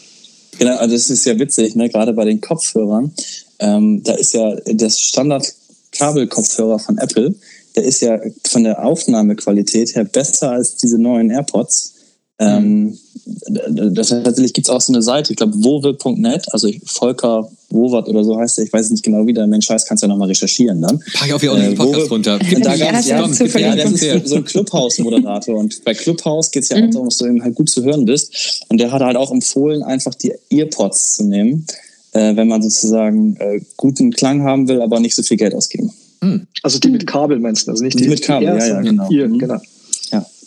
[0.59, 1.88] Genau, also das ist ja witzig, ne?
[1.88, 3.12] gerade bei den Kopfhörern.
[3.59, 7.35] Ähm, da ist ja das Standard-Kabelkopfhörer von Apple,
[7.75, 11.94] der ist ja von der Aufnahmequalität her besser als diese neuen AirPods.
[12.38, 12.98] Ähm,
[13.46, 18.25] das tatsächlich gibt es auch so eine Seite, ich glaube, wowe.net, also Volker Wowat oder
[18.25, 20.29] so heißt er, ich weiß nicht genau wie, der Mensch heißt, kannst du ja nochmal
[20.29, 20.99] recherchieren dann.
[21.15, 22.39] Pack ich auf hier äh, Podcast runter.
[22.39, 23.19] Gibt da gab's, ja,
[23.59, 26.91] ja, der ist so ein Clubhouse-Moderator und bei Clubhouse geht es ja auch mhm.
[26.91, 29.83] darum, dass du eben halt gut zu hören bist und der hat halt auch empfohlen,
[29.83, 31.67] einfach die Earpods zu nehmen,
[32.13, 35.93] äh, wenn man sozusagen äh, guten Klang haben will, aber nicht so viel Geld ausgeben.
[36.21, 36.47] Mhm.
[36.63, 39.11] Also die mit Kabel meinst du, also nicht die, die mit Kabel, ja, ja, genau.
[39.11, 39.39] Ear, mhm.
[39.39, 39.61] genau.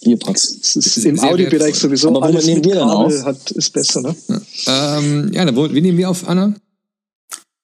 [0.08, 0.60] Earpods.
[0.60, 3.26] Das ist, ist im Audiobereich sowieso Aber alles nehmen wir dann auf?
[3.26, 4.16] Hat, ist besser, ne?
[4.66, 6.54] Ja, ähm, ja wie nehmen wir auf, Anna?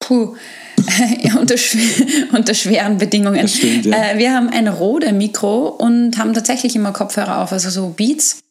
[0.01, 0.35] Puh.
[1.39, 1.55] unter,
[2.33, 3.47] unter, schweren Bedingungen.
[3.47, 4.11] Stimmt, ja.
[4.11, 8.41] äh, wir haben ein Rode-Mikro und haben tatsächlich immer Kopfhörer auf, also so Beats.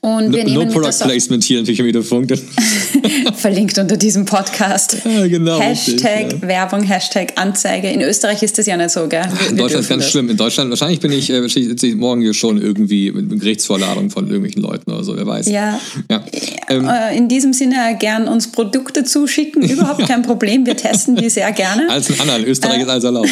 [0.00, 2.30] Und wir no, no Product Placement hier natürlich wieder Funk.
[3.34, 4.98] Verlinkt unter diesem Podcast.
[5.10, 5.58] Ja, genau.
[5.58, 6.48] Hashtag richtig, ja.
[6.48, 7.88] Werbung, Hashtag Anzeige.
[7.88, 9.24] In Österreich ist das ja nicht so, gell?
[9.38, 10.10] Wir, in Deutschland ist ganz das.
[10.12, 10.30] schlimm.
[10.30, 14.90] In Deutschland, wahrscheinlich bin ich, äh, morgen hier schon irgendwie mit Gerichtsvorladung von irgendwelchen Leuten
[14.92, 15.48] oder so, wer weiß.
[15.48, 15.80] Ja.
[16.08, 16.24] ja.
[16.68, 19.62] Ähm, äh, in diesem Sinne gern uns Produkte zuschicken.
[19.68, 20.64] Überhaupt kein Problem.
[20.64, 21.90] Wir testen die sehr gerne.
[21.90, 22.38] Als ein anderer.
[22.38, 23.28] In Österreich äh, ist alles erlaubt.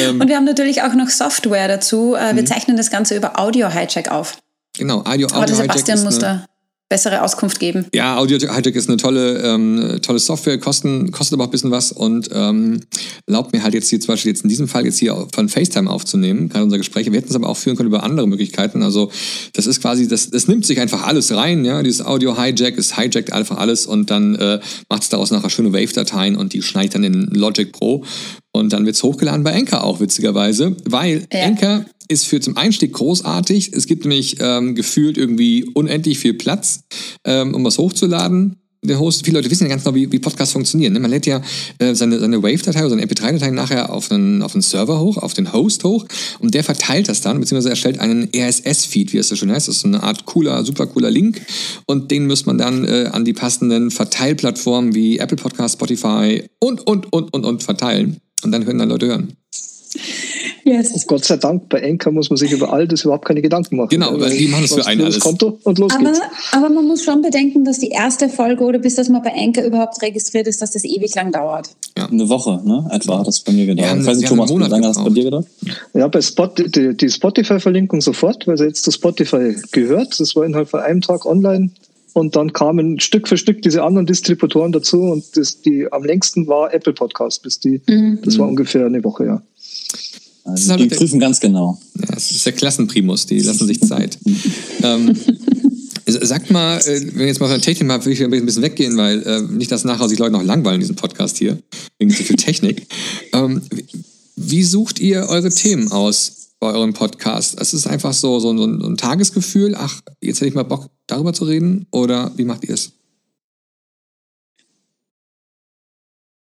[0.00, 2.14] Ähm, und wir haben natürlich auch noch Software dazu.
[2.14, 2.46] Äh, wir mhm.
[2.46, 4.41] zeichnen das Ganze über Audio Hijack auf.
[4.76, 6.46] Genau, Audio, Audio Aber der Sebastian muss da
[6.92, 7.86] bessere Auskunft geben.
[7.94, 11.70] Ja, Audio Hijack ist eine tolle, ähm, tolle Software, kosten, kostet aber auch ein bisschen
[11.70, 12.82] was und ähm,
[13.26, 15.88] erlaubt mir halt jetzt hier zum Beispiel jetzt in diesem Fall jetzt hier von FaceTime
[15.88, 17.10] aufzunehmen, gerade unsere Gespräche.
[17.10, 18.82] Wir hätten es aber auch führen können über andere Möglichkeiten.
[18.82, 19.10] Also
[19.54, 21.82] das ist quasi, das, das nimmt sich einfach alles rein, ja.
[21.82, 25.72] Dieses Audio Hijack, es hijackt einfach alles und dann äh, macht es daraus nachher schöne
[25.72, 28.04] Wave-Dateien und die schneidet dann in Logic Pro
[28.52, 31.44] und dann wird es hochgeladen bei Anchor auch, witzigerweise, weil ja.
[31.44, 33.72] Anchor ist für zum Einstieg großartig.
[33.72, 36.84] Es gibt nämlich ähm, gefühlt irgendwie unendlich viel Platz,
[37.24, 38.56] ähm, um was hochzuladen.
[38.84, 40.92] Der Host, viele Leute wissen ja ganz genau, wie, wie Podcasts funktionieren.
[40.92, 40.98] Ne?
[40.98, 41.40] Man lädt ja
[41.78, 45.34] äh, seine, seine Wave-Datei oder seine MP3-Datei nachher auf einen, auf einen Server hoch, auf
[45.34, 46.04] den Host hoch
[46.40, 49.68] und der verteilt das dann, beziehungsweise erstellt einen RSS-Feed, wie es so schön heißt.
[49.68, 51.40] Das ist eine Art cooler, super cooler Link
[51.86, 56.84] und den muss man dann äh, an die passenden Verteilplattformen wie Apple Podcast, Spotify und,
[56.84, 58.20] und, und, und, und verteilen.
[58.42, 59.36] Und dann können dann Leute hören.
[60.64, 60.92] Yes.
[60.92, 63.76] Und Gott sei Dank, bei Enker muss man sich über all das überhaupt keine Gedanken
[63.76, 63.88] machen.
[63.90, 65.18] Genau, weil die machen es für einen alles.
[65.18, 66.20] Konto und los aber, geht's.
[66.52, 69.64] aber man muss schon bedenken, dass die erste Folge oder bis das mal bei Enker
[69.64, 71.70] überhaupt registriert ist, dass das ewig lang dauert.
[71.98, 72.06] Ja.
[72.06, 72.88] Eine Woche, ne?
[72.92, 73.90] Etwa hat das bei mir gedauert.
[73.90, 75.46] Ja, ich weiß nicht, Thomas, wie lange hast du bei dir gedauert?
[75.94, 80.18] Ja, bei Spot, die, die Spotify-Verlinkung sofort, weil sie jetzt zu Spotify gehört.
[80.20, 81.70] Das war innerhalb von einem Tag online.
[82.14, 86.46] Und dann kamen Stück für Stück diese anderen Distributoren dazu und das, die am längsten
[86.46, 88.18] war Apple Podcast, bis die, mhm.
[88.24, 89.42] das war ungefähr eine Woche, ja.
[90.44, 91.78] Also die prüfen ganz genau.
[92.00, 94.18] Ja, das ist der Klassenprimus, die lassen sich Zeit.
[94.82, 95.16] ähm,
[96.04, 98.62] Sagt mal, äh, wenn wir jetzt mal von der Technik mal will ich ein bisschen
[98.62, 101.58] weggehen, weil äh, nicht, dass nachher sich Leute noch langweilen in diesem Podcast hier,
[101.98, 102.86] wegen zu viel Technik.
[103.32, 103.62] Ähm,
[104.36, 107.60] wie sucht ihr eure Themen aus bei eurem Podcast?
[107.60, 111.32] Es ist einfach so, so, so ein Tagesgefühl, ach, jetzt hätte ich mal Bock, darüber
[111.32, 112.92] zu reden, oder wie macht ihr es?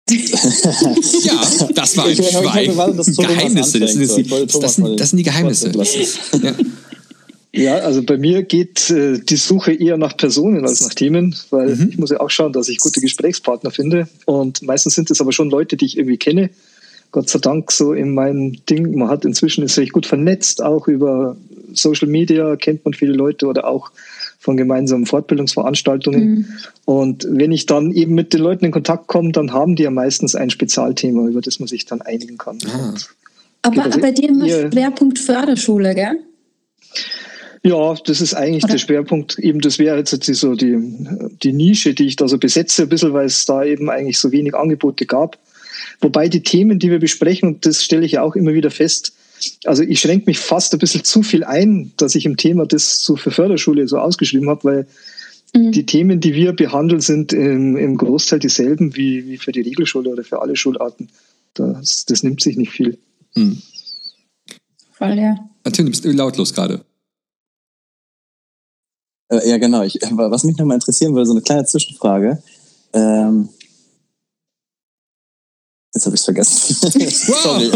[0.12, 1.41] ja,
[1.73, 2.76] das war ein ich, Schwein.
[3.28, 5.71] Geheimnisse, das sind, die, das, sind, das sind die Geheimnisse.
[6.43, 6.54] Ja.
[7.56, 11.76] Ja, also bei mir geht äh, die Suche eher nach Personen als nach Themen, weil
[11.76, 11.89] mhm.
[11.89, 14.08] ich muss ja auch schauen, dass ich gute Gesprächspartner finde.
[14.26, 16.49] Und meistens sind es aber schon Leute, die ich irgendwie kenne.
[17.13, 18.97] Gott sei Dank so in meinem Ding.
[18.97, 21.38] Man hat inzwischen ist recht gut vernetzt, auch über
[21.71, 23.91] Social Media kennt man viele Leute oder auch
[24.39, 26.30] von gemeinsamen Fortbildungsveranstaltungen.
[26.30, 26.47] Mhm.
[26.86, 29.91] Und wenn ich dann eben mit den Leuten in Kontakt komme, dann haben die ja
[29.91, 32.58] meistens ein Spezialthema, über das man sich dann einigen kann.
[32.67, 32.95] Ah.
[33.62, 36.19] Aber bei dir immer Schwerpunkt Förderschule, gell?
[37.62, 38.73] Ja, das ist eigentlich Oder?
[38.73, 39.38] der Schwerpunkt.
[39.38, 40.78] Eben, das wäre jetzt so die,
[41.43, 44.32] die Nische, die ich da so besetze, ein bisschen, weil es da eben eigentlich so
[44.32, 45.38] wenig Angebote gab.
[46.04, 49.13] Wobei die Themen, die wir besprechen, und das stelle ich ja auch immer wieder fest,
[49.66, 53.04] also ich schränke mich fast ein bisschen zu viel ein, dass ich im Thema das
[53.04, 54.88] so für Förderschule so ausgeschrieben habe, weil
[55.56, 55.72] mhm.
[55.72, 60.10] die Themen, die wir behandeln, sind im, im Großteil dieselben wie, wie für die Regelschule
[60.10, 61.10] oder für alle Schularten.
[61.54, 62.98] Das, das nimmt sich nicht viel.
[63.36, 63.62] Mhm.
[64.92, 65.36] Voll, ja.
[65.72, 66.84] Tim, du bist lautlos gerade.
[69.30, 69.84] Äh, ja, genau.
[69.84, 72.44] Ich, was mich nochmal interessieren würde, so eine kleine Zwischenfrage.
[72.94, 73.50] Ähm,
[75.95, 76.75] Jetzt habe ich es vergessen.
[77.43, 77.69] Sorry.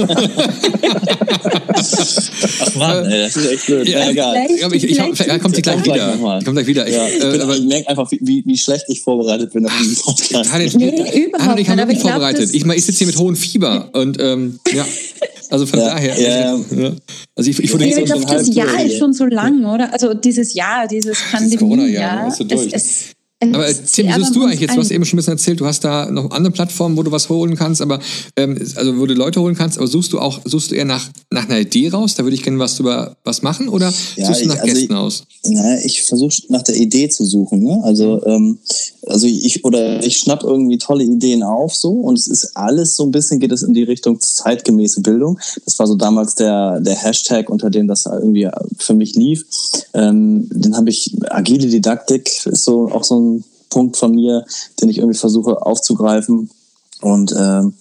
[2.62, 3.88] Ach Mann, ey, das ist echt blöd.
[3.88, 4.48] Ja, ja egal.
[4.50, 6.18] Ich, ich, ich, ich, kommt sie gleich wieder.
[6.18, 6.90] Kommt gleich wieder.
[6.90, 10.52] Ja, ich, äh, ich merke einfach, wie, wie, schlecht ich vorbereitet bin auf diesen Podcast.
[10.78, 12.50] Nee, überhaupt ich habe mich vorbereitet.
[12.54, 14.86] Ich, ich sitze hier mit hohem Fieber und ähm, ja.
[15.50, 16.20] Also von ja, daher.
[16.20, 16.56] Ja.
[16.76, 16.92] ja.
[17.36, 19.94] Also ich, ich würde ja, ich glaube, das Jahr ist schon so lang, oder?
[19.94, 21.56] Also dieses Jahr, dieses Pandemie.
[21.56, 22.28] Corona-Jahr.
[22.28, 24.76] Ja, es, es, aber Tim, wie suchst du eigentlich jetzt?
[24.76, 27.12] Du hast eben schon ein bisschen erzählt, du hast da noch andere Plattformen, wo du
[27.12, 28.00] was holen kannst, aber
[28.36, 31.08] ähm, also wo du Leute holen kannst, aber suchst du auch, suchst du eher nach,
[31.30, 32.16] nach einer Idee raus?
[32.16, 34.74] Da würde ich gerne was über was machen oder ja, suchst du nach ich, also
[34.74, 35.24] Gästen ich, aus?
[35.46, 37.62] Na, ich versuche nach der Idee zu suchen.
[37.62, 37.80] Ne?
[37.84, 38.58] Also, ähm,
[39.08, 43.04] also ich oder ich schnapp irgendwie tolle Ideen auf so und es ist alles so
[43.04, 45.40] ein bisschen geht es in die Richtung zeitgemäße Bildung.
[45.66, 49.46] Das war so damals der, der Hashtag, unter dem das irgendwie für mich lief.
[49.94, 54.46] Ähm, den habe ich agile Didaktik ist so auch so ein Punkt von mir,
[54.82, 56.50] den ich irgendwie versuche aufzugreifen.
[57.02, 57.74] Und ähm,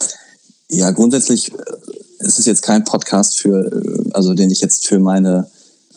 [0.69, 1.57] ja, grundsätzlich äh,
[2.19, 5.49] ist es jetzt kein Podcast für, äh, also den ich jetzt für meine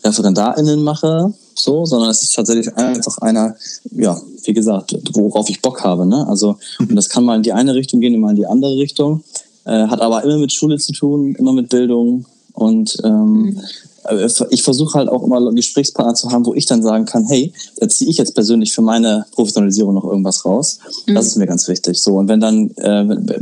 [0.04, 3.56] ReferendarInnen mache, so, sondern es ist tatsächlich einfach einer,
[3.92, 6.06] ja, wie gesagt, worauf ich Bock habe.
[6.06, 6.28] Ne?
[6.28, 9.24] Also, und das kann mal in die eine Richtung gehen, mal in die andere Richtung.
[9.66, 12.26] Äh, hat aber immer mit Schule zu tun, immer mit Bildung.
[12.54, 13.60] Und ähm.
[14.06, 17.52] Äh, ich versuche halt auch immer Gesprächspartner zu haben, wo ich dann sagen kann, hey,
[17.78, 20.80] da ziehe ich jetzt persönlich für meine Professionalisierung noch irgendwas raus.
[21.06, 21.16] Mhm.
[21.16, 22.02] Das ist mir ganz wichtig.
[22.02, 23.40] So, und wenn dann, äh,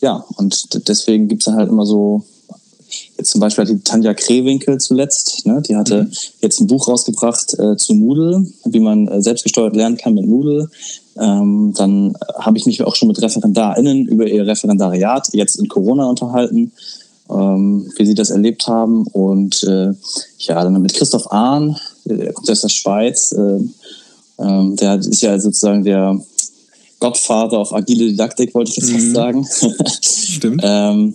[0.00, 2.24] ja, und deswegen gibt es dann halt immer so,
[3.18, 6.12] jetzt zum Beispiel hat die Tanja Krewinkel zuletzt, ne, die hatte mhm.
[6.40, 10.70] jetzt ein Buch rausgebracht äh, zu Moodle, wie man äh, selbstgesteuert lernen kann mit Moodle.
[11.18, 16.06] Ähm, dann habe ich mich auch schon mit ReferendarInnen über ihr Referendariat jetzt in Corona
[16.08, 16.72] unterhalten
[17.30, 19.06] ähm, wie sie das erlebt haben.
[19.08, 19.92] Und äh,
[20.38, 23.60] ja, dann mit Christoph Ahn, der kommt aus der Schweiz, äh,
[24.38, 26.18] ähm, der ist ja sozusagen der
[27.00, 29.14] Godfather auf agile Didaktik, wollte ich jetzt fast mhm.
[29.14, 29.46] sagen.
[30.02, 30.60] Stimmt.
[30.64, 31.14] ähm,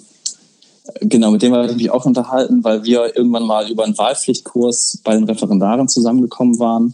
[1.02, 5.00] genau, mit dem habe ich mich auch unterhalten, weil wir irgendwann mal über einen Wahlpflichtkurs
[5.04, 6.94] bei den Referendaren zusammengekommen waren.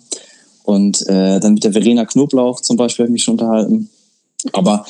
[0.63, 3.89] Und äh, dann mit der Verena Knoblauch zum Beispiel habe ich mich schon unterhalten.
[4.53, 4.85] Aber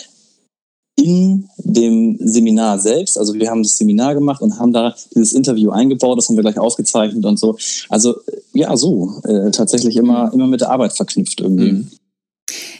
[0.95, 3.17] in dem Seminar selbst.
[3.17, 6.41] Also wir haben das Seminar gemacht und haben da dieses Interview eingebaut, das haben wir
[6.41, 7.57] gleich aufgezeichnet und so.
[7.87, 8.15] Also
[8.53, 11.71] ja, so äh, tatsächlich immer, immer mit der Arbeit verknüpft irgendwie.
[11.71, 11.91] Mhm.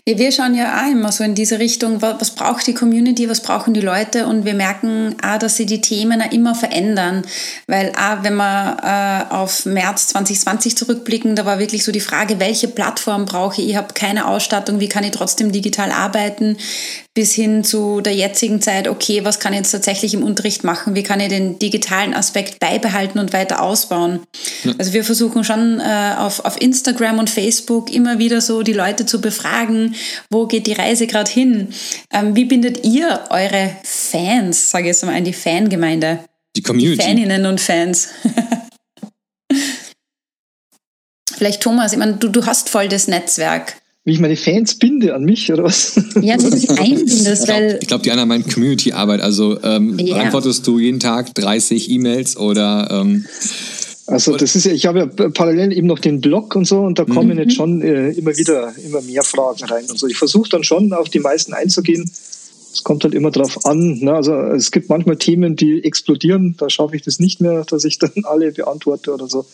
[0.08, 3.42] Ja, wir schauen ja auch immer so in diese Richtung, was braucht die Community, was
[3.42, 4.28] brauchen die Leute?
[4.28, 7.24] Und wir merken auch, dass sie die Themen auch immer verändern,
[7.68, 8.78] weil auch wenn wir
[9.30, 13.70] äh, auf März 2020 zurückblicken, da war wirklich so die Frage, welche Plattform brauche ich,
[13.70, 16.58] ich habe keine Ausstattung, wie kann ich trotzdem digital arbeiten,
[17.20, 20.96] bis hin zu der jetzigen Zeit, okay, was kann ich jetzt tatsächlich im Unterricht machen,
[20.96, 24.22] wie kann ich den digitalen Aspekt beibehalten und weiter ausbauen.
[24.64, 24.72] Ja.
[24.78, 29.06] Also wir versuchen schon äh, auf, auf Instagram und Facebook immer wieder so die Leute
[29.06, 29.89] zu befragen,
[30.30, 31.70] wo geht die Reise gerade hin?
[32.12, 36.20] Ähm, wie bindet ihr eure Fans, sage ich jetzt mal, in die Fangemeinde?
[36.56, 36.98] Die Community.
[36.98, 38.10] Die Faninnen und Fans.
[41.36, 43.76] Vielleicht Thomas, ich meine, du, du hast voll das Netzwerk
[44.10, 45.96] wie ich meine Fans binde an mich oder was?
[46.22, 47.78] Ja, du dich einbindest, weil.
[47.82, 49.22] Ich glaube, die Anna meint Community-Arbeit.
[49.22, 50.18] Also ähm, yeah.
[50.18, 52.90] beantwortest du jeden Tag 30 E-Mails oder.
[52.92, 53.26] Ähm,
[54.10, 57.00] also das ist ja, ich habe ja parallel eben noch den Blog und so und
[57.00, 57.40] da kommen mhm.
[57.40, 60.08] jetzt schon äh, immer wieder immer mehr Fragen rein und so.
[60.08, 62.10] Ich versuche dann schon auf die meisten einzugehen
[62.72, 64.00] es kommt halt immer drauf an.
[64.00, 64.14] Ne?
[64.14, 67.98] Also es gibt manchmal Themen, die explodieren, da schaffe ich das nicht mehr, dass ich
[68.00, 69.46] dann alle beantworte oder so.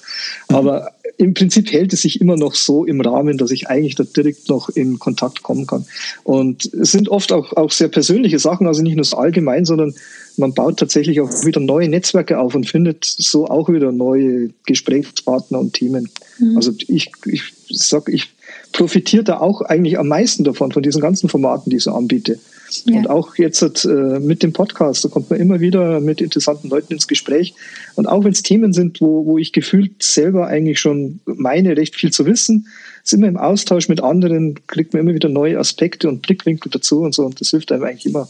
[0.49, 0.55] Mhm.
[0.55, 4.03] Aber im Prinzip hält es sich immer noch so im Rahmen, dass ich eigentlich da
[4.03, 5.85] direkt noch in Kontakt kommen kann.
[6.23, 9.95] Und es sind oft auch, auch sehr persönliche Sachen, also nicht nur so allgemein, sondern
[10.37, 15.59] man baut tatsächlich auch wieder neue Netzwerke auf und findet so auch wieder neue Gesprächspartner
[15.59, 16.09] und Themen.
[16.39, 16.57] Mhm.
[16.57, 18.29] Also ich, ich sag, ich
[18.71, 22.39] profitiere da auch eigentlich am meisten davon, von diesen ganzen Formaten, die ich so anbiete.
[22.85, 22.97] Ja.
[22.97, 26.93] Und auch jetzt äh, mit dem Podcast, da kommt man immer wieder mit interessanten Leuten
[26.93, 27.53] ins Gespräch.
[27.95, 31.95] Und auch wenn es Themen sind, wo, wo ich gefühlt selber eigentlich schon meine, recht
[31.95, 32.67] viel zu wissen,
[33.03, 37.01] sind wir im Austausch mit anderen, kriegt man immer wieder neue Aspekte und Blickwinkel dazu
[37.01, 37.23] und so.
[37.23, 38.27] Und das hilft einem eigentlich immer.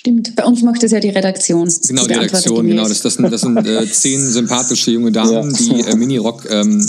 [0.00, 1.70] Stimmt, bei uns macht das ja die Redaktion.
[1.86, 2.88] Genau, die, die Redaktion, genau.
[2.88, 5.58] Das, das sind, das sind äh, zehn sympathische junge Damen, ja.
[5.58, 6.48] die äh, Mini-Rock.
[6.48, 6.82] Ähm,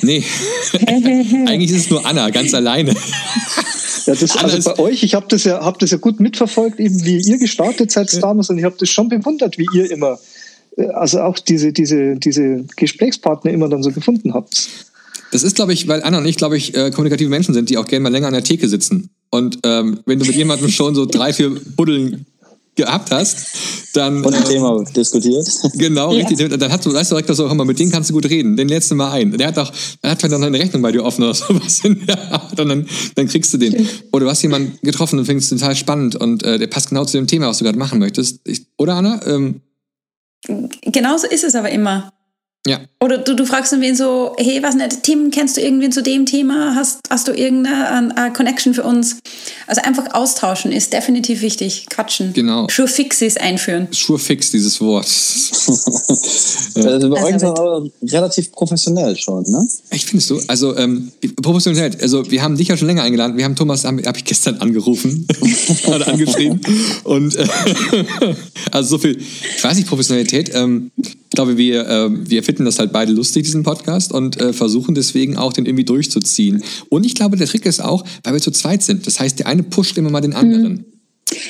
[0.00, 0.22] nee,
[0.86, 2.94] eigentlich ist es nur Anna, ganz alleine.
[4.06, 7.04] Ja, das, also bei euch, ich habe das, ja, hab das ja gut mitverfolgt, eben
[7.04, 10.20] wie ihr gestartet seid damals und ich habe das schon bewundert, wie ihr immer,
[10.76, 14.68] äh, also auch diese, diese, diese Gesprächspartner immer dann so gefunden habt.
[15.32, 17.76] Das ist, glaube ich, weil Anna und ich, glaube ich, äh, kommunikative Menschen sind, die
[17.76, 19.10] auch gerne mal länger an der Theke sitzen.
[19.34, 22.24] Und ähm, wenn du mit jemandem schon so drei, vier Buddeln
[22.76, 23.48] gehabt hast,
[23.92, 24.24] dann.
[24.24, 25.44] Und ein äh, Thema diskutiert.
[25.74, 26.24] Genau, ja.
[26.24, 26.56] richtig.
[26.56, 28.56] Dann hast du, weißt du direkt so, hör mal, mit dem kannst du gut reden.
[28.56, 29.36] Den lädst du mal ein.
[29.36, 29.72] Der hat doch,
[30.04, 32.86] der hat dann eine Rechnung bei dir offen oder sowas in der Art und dann,
[33.16, 33.88] dann kriegst du den.
[34.12, 37.16] Oder du hast jemanden getroffen und findest total spannend und äh, der passt genau zu
[37.16, 38.40] dem Thema, was du gerade machen möchtest.
[38.44, 39.20] Ich, oder Anna?
[39.26, 39.62] Ähm,
[40.82, 42.12] Genauso ist es aber immer.
[42.66, 42.80] Ja.
[43.00, 46.24] Oder du, du fragst wen so, hey, was nicht, Tim, kennst du irgendwen zu dem
[46.24, 46.74] Thema?
[46.74, 49.18] Hast, hast du irgendeine eine Connection für uns?
[49.66, 51.86] Also einfach austauschen ist definitiv wichtig.
[51.90, 52.32] Quatschen.
[52.32, 52.66] Genau.
[52.70, 53.88] Sure Fixes einführen.
[53.90, 55.04] Sure Fix, dieses Wort.
[56.86, 59.68] also bei euch ist aber relativ professionell schon, ne?
[59.90, 60.40] Ich finde es so.
[60.48, 61.12] Also ähm,
[61.42, 61.94] professionell.
[62.00, 63.36] Also wir haben dich ja schon länger eingeladen.
[63.36, 65.26] Wir haben Thomas, habe hab ich gestern angerufen
[65.86, 66.60] oder angeschrieben.
[67.04, 67.46] Und äh,
[68.70, 70.50] also so viel, ich weiß nicht, Professionalität.
[70.54, 70.90] Ähm,
[71.34, 74.94] ich glaube, wir, äh, wir finden das halt beide lustig, diesen Podcast, und äh, versuchen
[74.94, 76.62] deswegen auch, den irgendwie durchzuziehen.
[76.90, 79.04] Und ich glaube, der Trick ist auch, weil wir zu zweit sind.
[79.08, 80.72] Das heißt, der eine pusht immer mal den anderen.
[80.72, 80.84] Mhm.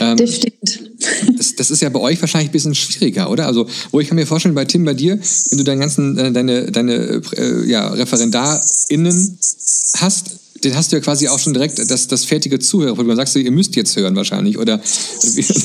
[0.01, 0.81] Ähm, das stimmt.
[1.37, 3.47] Das, das, ist ja bei euch wahrscheinlich ein bisschen schwieriger, oder?
[3.47, 5.19] Also, wo ich kann mir vorstellen, bei Tim, bei dir,
[5.51, 9.39] wenn du deinen ganzen, äh, deine, deine äh, ja, ReferendarInnen
[9.99, 13.15] hast, den hast du ja quasi auch schon direkt das, das fertige Zuhörer, wo du
[13.15, 14.81] sagst, ihr müsst jetzt hören wahrscheinlich, oder?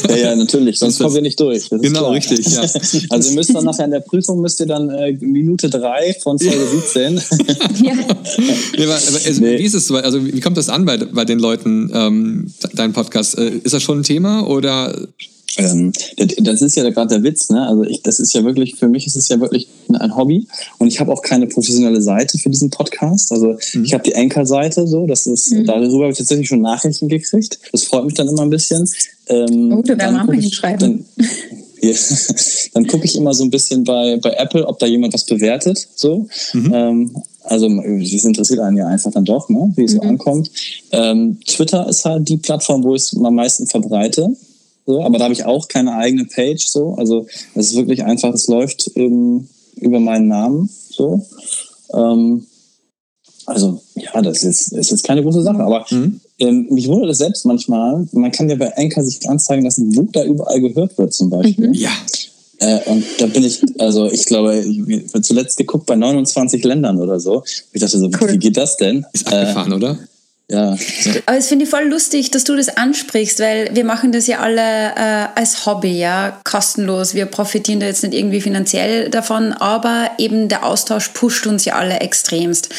[0.10, 1.70] Ja, ja, natürlich, sonst kommen wir nicht durch.
[1.70, 2.62] genau, richtig, ja.
[3.10, 6.38] Also ihr müsst dann nachher in der Prüfung, müsst ihr dann äh, Minute drei von
[6.38, 7.16] Folge 17.
[7.84, 7.94] ja.
[7.94, 9.58] ja aber, aber also, nee.
[9.60, 9.96] Wie ist es so?
[9.96, 13.38] Also wie kommt das an bei, bei den Leuten, ähm, dein Podcast?
[13.38, 15.08] Äh, ist das schon ein Thema oder
[15.60, 15.94] ähm,
[16.40, 17.68] das ist ja gerade der Witz, ne?
[17.68, 20.48] Also ich, das ist ja wirklich, für mich ist es ja wirklich ein Hobby
[20.78, 23.32] und ich habe auch keine professionelle Seite für diesen Podcast.
[23.32, 23.84] Also mhm.
[23.84, 25.66] ich habe die Anchor-Seite so, das ist, mhm.
[25.66, 27.60] darüber habe ich tatsächlich schon Nachrichten gekriegt.
[27.72, 28.90] Das freut mich dann immer ein bisschen.
[29.28, 30.80] Ähm, oh, du werden wir mal hinschreiben.
[30.80, 31.06] Dann,
[31.82, 31.94] ja,
[32.74, 35.88] dann gucke ich immer so ein bisschen bei, bei Apple, ob da jemand was bewertet.
[35.96, 36.28] So.
[36.54, 36.72] Mhm.
[36.74, 39.72] Ähm, also das interessiert einen ja einfach dann doch, ne?
[39.76, 40.10] wie es so mhm.
[40.10, 40.52] ankommt.
[40.92, 44.36] Ähm, Twitter ist halt die Plattform, wo ich es am meisten verbreite.
[44.90, 46.66] So, aber da habe ich auch keine eigene Page.
[46.66, 46.96] So.
[46.96, 50.68] Also es ist wirklich einfach, es läuft ähm, über meinen Namen.
[50.90, 51.24] So.
[51.94, 52.48] Ähm,
[53.46, 55.60] also ja, das ist, ist jetzt keine große Sache.
[55.60, 56.22] Aber mhm.
[56.40, 58.08] ähm, mich wundert es selbst manchmal.
[58.14, 61.68] Man kann ja bei Anchor sich anzeigen lassen, wo da überall gehört wird zum Beispiel.
[61.68, 61.74] Mhm.
[61.76, 61.92] Ja.
[62.58, 67.00] Äh, und da bin ich, also ich glaube, ich habe zuletzt geguckt bei 29 Ländern
[67.00, 67.44] oder so.
[67.74, 68.34] Ich dachte so, cool.
[68.34, 69.06] wie geht das denn?
[69.14, 70.00] Ist abgefahren, äh, oder?
[70.52, 70.76] Ja.
[71.28, 74.40] Aber es finde ich voll lustig, dass du das ansprichst, weil wir machen das ja
[74.40, 77.14] alle äh, als Hobby, ja, kostenlos.
[77.14, 81.76] Wir profitieren da jetzt nicht irgendwie finanziell davon, aber eben der Austausch pusht uns ja
[81.76, 82.70] alle extremst.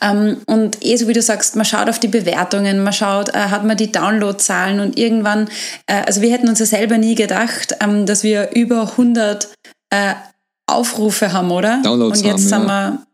[0.00, 3.38] Ähm, und eh so wie du sagst, man schaut auf die Bewertungen, man schaut, äh,
[3.38, 5.48] hat man die Downloadzahlen und irgendwann,
[5.88, 9.48] äh, also wir hätten uns ja selber nie gedacht, ähm, dass wir über 100
[9.90, 10.14] äh,
[10.68, 11.80] Aufrufe haben, oder?
[11.82, 12.90] Downloads und jetzt haben, ja.
[12.92, 13.06] wir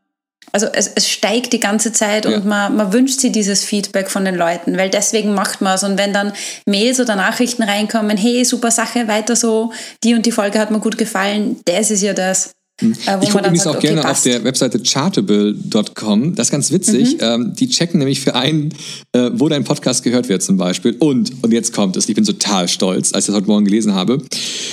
[0.52, 4.24] also es, es steigt die ganze Zeit und man, man wünscht sich dieses Feedback von
[4.24, 5.82] den Leuten, weil deswegen macht man es.
[5.82, 6.32] Und wenn dann
[6.66, 9.72] Mails oder Nachrichten reinkommen, hey, super Sache, weiter so,
[10.04, 12.52] die und die Folge hat mir gut gefallen, das ist ja das.
[12.82, 12.96] Mhm.
[13.06, 14.26] Äh, ich gucke übrigens auch okay, gerne passt.
[14.26, 16.34] auf der Webseite chartable.com.
[16.34, 17.14] Das ist ganz witzig.
[17.14, 17.18] Mhm.
[17.20, 18.74] Ähm, die checken nämlich für einen,
[19.12, 20.96] äh, wo dein Podcast gehört wird zum Beispiel.
[20.98, 23.94] Und, und jetzt kommt es, ich bin total stolz, als ich das heute Morgen gelesen
[23.94, 24.18] habe.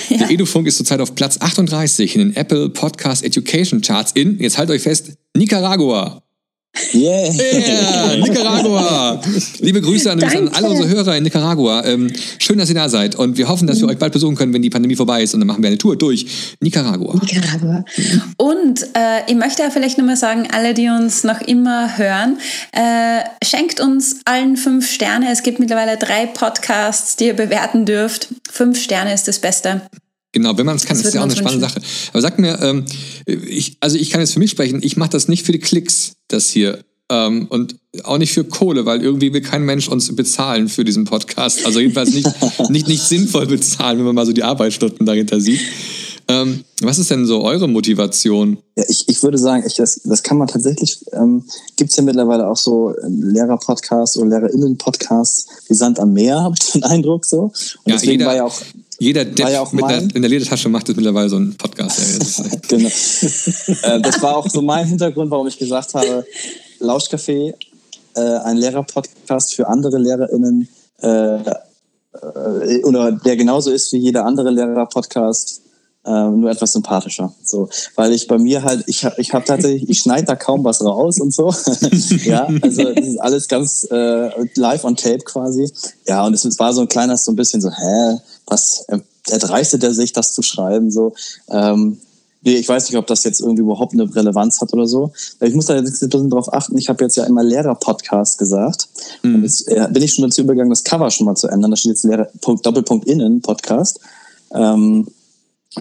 [0.09, 0.17] Ja.
[0.17, 4.57] Der Edufunk ist zurzeit auf Platz 38 in den Apple Podcast Education Charts in, jetzt
[4.57, 6.21] haltet euch fest, Nicaragua.
[6.93, 7.31] Yeah.
[7.33, 8.15] yeah.
[8.17, 9.21] Nicaragua.
[9.59, 11.83] Liebe Grüße an, an alle unsere Hörer in Nicaragua.
[11.85, 14.53] Ähm, schön, dass ihr da seid und wir hoffen, dass wir euch bald besuchen können,
[14.53, 16.25] wenn die Pandemie vorbei ist und dann machen wir eine Tour durch
[16.61, 17.13] Nicaragua.
[17.15, 17.83] Nicaragua.
[18.37, 22.37] Und äh, ich möchte ja vielleicht nochmal sagen, alle, die uns noch immer hören,
[22.71, 25.31] äh, schenkt uns allen fünf Sterne.
[25.31, 28.29] Es gibt mittlerweile drei Podcasts, die ihr bewerten dürft.
[28.49, 29.81] Fünf Sterne ist das Beste.
[30.31, 31.67] Genau, wenn man es kann, das ist ja auch eine spannende.
[31.67, 31.81] Sache.
[32.11, 32.85] Aber sag mir, ähm,
[33.25, 36.13] ich, also ich kann jetzt für mich sprechen, ich mache das nicht für die Klicks,
[36.27, 36.83] das hier.
[37.11, 41.05] Ähm, und auch nicht für Kohle, weil irgendwie will kein Mensch uns bezahlen für diesen
[41.05, 41.65] Podcast.
[41.65, 42.29] Also jedenfalls nicht,
[42.69, 45.61] nicht, nicht sinnvoll bezahlen, wenn man mal so die Arbeitsstunden dahinter sieht.
[46.27, 48.59] Ähm, was ist denn so eure Motivation?
[48.77, 51.43] Ja, ich, ich würde sagen, ich, das, das kann man tatsächlich, ähm,
[51.75, 56.71] gibt es ja mittlerweile auch so Lehrer-Podcasts oder LehrerInnen-Podcasts wie Sand am Meer, habe ich
[56.71, 57.45] den Eindruck so.
[57.45, 57.53] Und
[57.85, 58.61] ja, deswegen jeder, war ja auch
[58.99, 61.99] jeder Depp ja einer, in der Ledertasche macht jetzt mittlerweile so einen Podcast.
[62.67, 62.87] genau.
[62.87, 66.25] äh, das war auch so mein Hintergrund, warum ich gesagt habe,
[66.79, 67.53] Lauschcafé,
[68.15, 70.67] äh, ein Lehrerpodcast für andere LehrerInnen,
[71.01, 75.61] äh, äh, oder der genauso ist wie jeder andere Lehrer-Podcast.
[76.05, 77.33] ähm, nur etwas sympathischer.
[77.43, 80.63] So, weil ich bei mir halt, ich habe ich hab tatsächlich, ich schneide da kaum
[80.63, 81.53] was raus und so.
[82.23, 85.69] ja, also das ist alles ganz äh, live on tape quasi.
[86.07, 88.17] Ja, und es war so ein kleines, so ein bisschen so, hä,
[88.49, 88.85] was
[89.29, 90.91] erdreistet er sich, das zu schreiben?
[90.91, 91.13] So,
[91.49, 91.99] ähm,
[92.41, 95.11] ich weiß nicht, ob das jetzt irgendwie überhaupt eine Relevanz hat oder so.
[95.41, 96.77] Ich muss da jetzt ein bisschen drauf achten.
[96.77, 98.87] Ich habe jetzt ja immer Lehrer-Podcast gesagt.
[99.23, 99.35] Mhm.
[99.35, 101.71] Und jetzt äh, bin ich schon dazu übergegangen, das Cover schon mal zu ändern.
[101.71, 103.99] Da steht jetzt Lehrer, Doppelpunkt innen Podcast.
[104.51, 105.07] Ähm,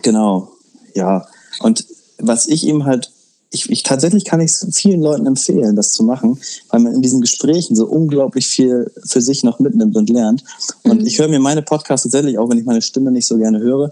[0.02, 0.50] genau,
[0.94, 1.26] ja.
[1.60, 1.86] Und
[2.18, 3.12] was ich ihm halt,
[3.50, 6.38] ich, ich tatsächlich kann ich vielen Leuten empfehlen, das zu machen,
[6.68, 10.44] weil man in diesen Gesprächen so unglaublich viel für sich noch mitnimmt und lernt.
[10.82, 11.06] Und mhm.
[11.06, 13.90] ich höre mir meine Podcasts tatsächlich, auch wenn ich meine Stimme nicht so gerne höre,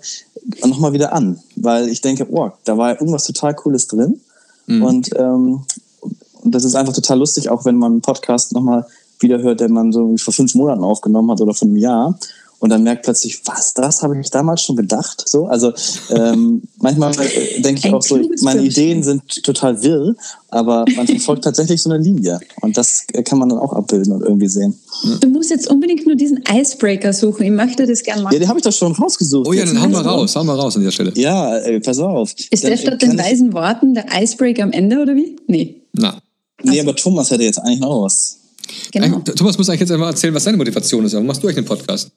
[0.65, 4.21] nochmal wieder an, weil ich denke, oh, da war irgendwas total Cooles drin.
[4.67, 4.83] Mhm.
[4.83, 5.63] Und, ähm,
[6.43, 8.87] und das ist einfach total lustig, auch wenn man einen Podcast nochmal
[9.21, 12.19] wieder hört, den man so vor fünf Monaten aufgenommen hat oder vor einem Jahr
[12.59, 15.23] und dann merkt plötzlich, was, das habe ich damals schon gedacht.
[15.27, 15.73] So, also
[16.11, 20.15] ähm, manchmal äh, denke ich auch so, meine Ideen sind total wirr,
[20.49, 24.23] aber man verfolgt tatsächlich so eine Linie und das kann man dann auch abbilden und
[24.23, 24.79] irgendwie sehen.
[25.21, 27.45] Du musst jetzt unbedingt nur diesen Icebreaker suchen.
[27.45, 28.33] Ich möchte das gerne machen.
[28.33, 29.47] Ja, den habe ich doch schon rausgesucht.
[29.49, 31.13] Oh ja, dann hauen wir raus, hauen wir raus an dieser Stelle.
[31.15, 32.35] Ja, ey, pass auf.
[32.51, 35.37] Ist dann, der statt den weisen Worten der Icebreaker am Ende oder wie?
[35.47, 35.83] Nee.
[35.93, 36.21] Na.
[36.63, 38.39] Nee, aber Thomas hätte jetzt eigentlich noch was.
[38.93, 39.19] Genau.
[39.21, 41.13] Thomas muss eigentlich jetzt einfach erzählen, was seine Motivation ist.
[41.13, 42.11] Warum machst du euch einen Podcast?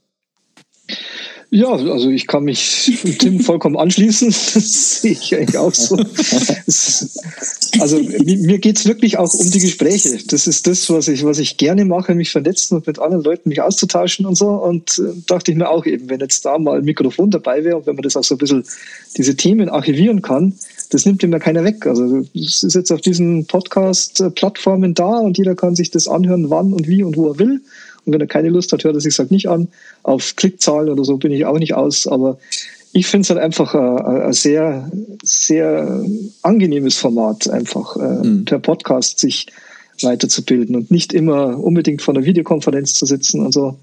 [1.51, 4.27] Ja, also ich kann mich Tim vollkommen anschließen.
[4.53, 5.97] Das sehe ich eigentlich auch so.
[7.79, 10.19] also mir geht's wirklich auch um die Gespräche.
[10.27, 13.49] Das ist das, was ich, was ich gerne mache, mich vernetzen und mit anderen Leuten
[13.49, 14.49] mich auszutauschen und so.
[14.49, 17.77] Und äh, dachte ich mir auch eben, wenn jetzt da mal ein Mikrofon dabei wäre
[17.77, 18.63] und wenn man das auch so ein bisschen
[19.17, 20.53] diese Themen archivieren kann,
[20.91, 21.85] das nimmt ja keiner weg.
[21.87, 26.73] Also es ist jetzt auf diesen Podcast-Plattformen da und jeder kann sich das anhören, wann
[26.73, 27.61] und wie und wo er will.
[28.05, 29.67] Und wenn er keine Lust hat, hört er sich halt nicht an.
[30.03, 32.07] Auf Klickzahlen oder so bin ich auch nicht aus.
[32.07, 32.37] Aber
[32.91, 34.91] ich finde es halt einfach ein, ein, sehr,
[35.23, 36.03] sehr
[36.41, 38.45] angenehmes Format, einfach äh, mhm.
[38.45, 39.47] per Podcast sich
[40.01, 43.77] weiterzubilden und nicht immer unbedingt vor einer Videokonferenz zu sitzen und so.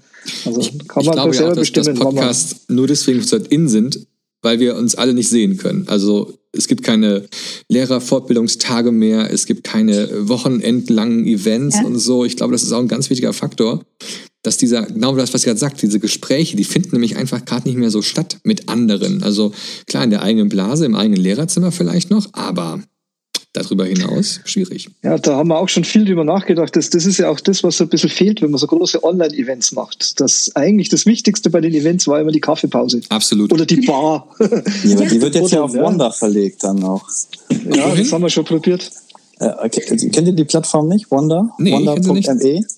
[0.45, 3.67] Also kann man ich glaube selber ja auch, dass, bestimmen, dass Podcasts nur deswegen in
[3.67, 4.07] sind,
[4.41, 5.87] weil wir uns alle nicht sehen können.
[5.87, 7.27] Also es gibt keine
[7.69, 11.85] Lehrerfortbildungstage mehr, es gibt keine wochenendlangen Events ja.
[11.85, 12.25] und so.
[12.25, 13.83] Ich glaube, das ist auch ein ganz wichtiger Faktor,
[14.43, 17.67] dass dieser, genau das, was ihr gerade sagt, diese Gespräche, die finden nämlich einfach gerade
[17.67, 19.23] nicht mehr so statt mit anderen.
[19.23, 19.51] Also
[19.87, 22.81] klar, in der eigenen Blase, im eigenen Lehrerzimmer vielleicht noch, aber
[23.57, 24.89] Darüber hinaus schwierig.
[25.03, 26.75] Ja, da haben wir auch schon viel drüber nachgedacht.
[26.75, 29.03] Das, das ist ja auch das, was so ein bisschen fehlt, wenn man so große
[29.03, 30.19] Online-Events macht.
[30.19, 33.01] Das eigentlich das Wichtigste bei den Events war immer die Kaffeepause.
[33.09, 33.51] Absolut.
[33.51, 34.27] Oder die Bar.
[34.39, 34.47] Ja,
[35.01, 37.07] die wird jetzt ja auf Wanda verlegt dann auch.
[37.49, 37.97] Ja, Wohin?
[37.97, 38.91] das haben wir schon probiert.
[39.39, 39.81] Äh, okay.
[39.81, 41.09] Kennt ihr die Plattform nicht?
[41.11, 41.49] Wanda?
[41.57, 42.19] Nee, Wanda.me?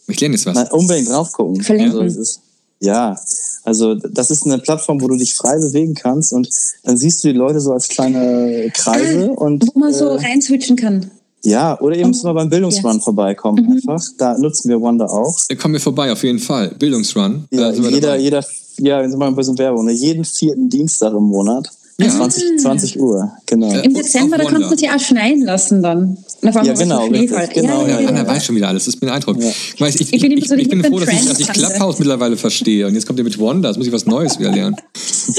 [0.07, 0.55] Ich lerne jetzt was.
[0.55, 1.61] Nein, unbedingt drauf gucken.
[1.61, 1.99] Verlinken.
[1.99, 2.39] Also,
[2.79, 3.17] ja,
[3.63, 6.49] also das ist eine Plattform, wo du dich frei bewegen kannst und
[6.83, 10.15] dann siehst du die Leute so als kleine Kreise ah, und wo man so äh,
[10.15, 11.11] reinswitchen kann.
[11.43, 13.01] Ja, oder ihr müsst mal beim Bildungsrun ja.
[13.01, 13.71] vorbeikommen mhm.
[13.73, 14.05] einfach.
[14.17, 15.37] Da nutzen wir Wanda auch.
[15.47, 16.75] Da kommen wir vorbei, auf jeden Fall.
[16.77, 17.45] Bildungsrun.
[17.51, 18.45] Ja, jeder, jeder,
[18.77, 19.85] ja, jetzt mal ein bisschen Werbung.
[19.85, 19.91] Ne?
[19.93, 21.69] Jeden vierten Dienstag im Monat.
[21.97, 22.09] Ja.
[22.09, 23.73] 20, 20 Uhr, genau.
[23.81, 26.17] Im Dezember, da kannst du dich auch schneien lassen dann.
[26.41, 27.05] Ja, genau.
[27.07, 29.41] Richtig, genau ja, ja, Anna weiß schon wieder alles, das ist mir ein Eindruck.
[29.41, 29.49] Ja.
[29.49, 32.87] Ich, ich, ich, bin, ich, ich bin froh, dass ich, dass ich Clubhouse mittlerweile verstehe.
[32.87, 34.75] Und jetzt kommt ihr mit Wanda, jetzt muss ich was Neues wieder lernen.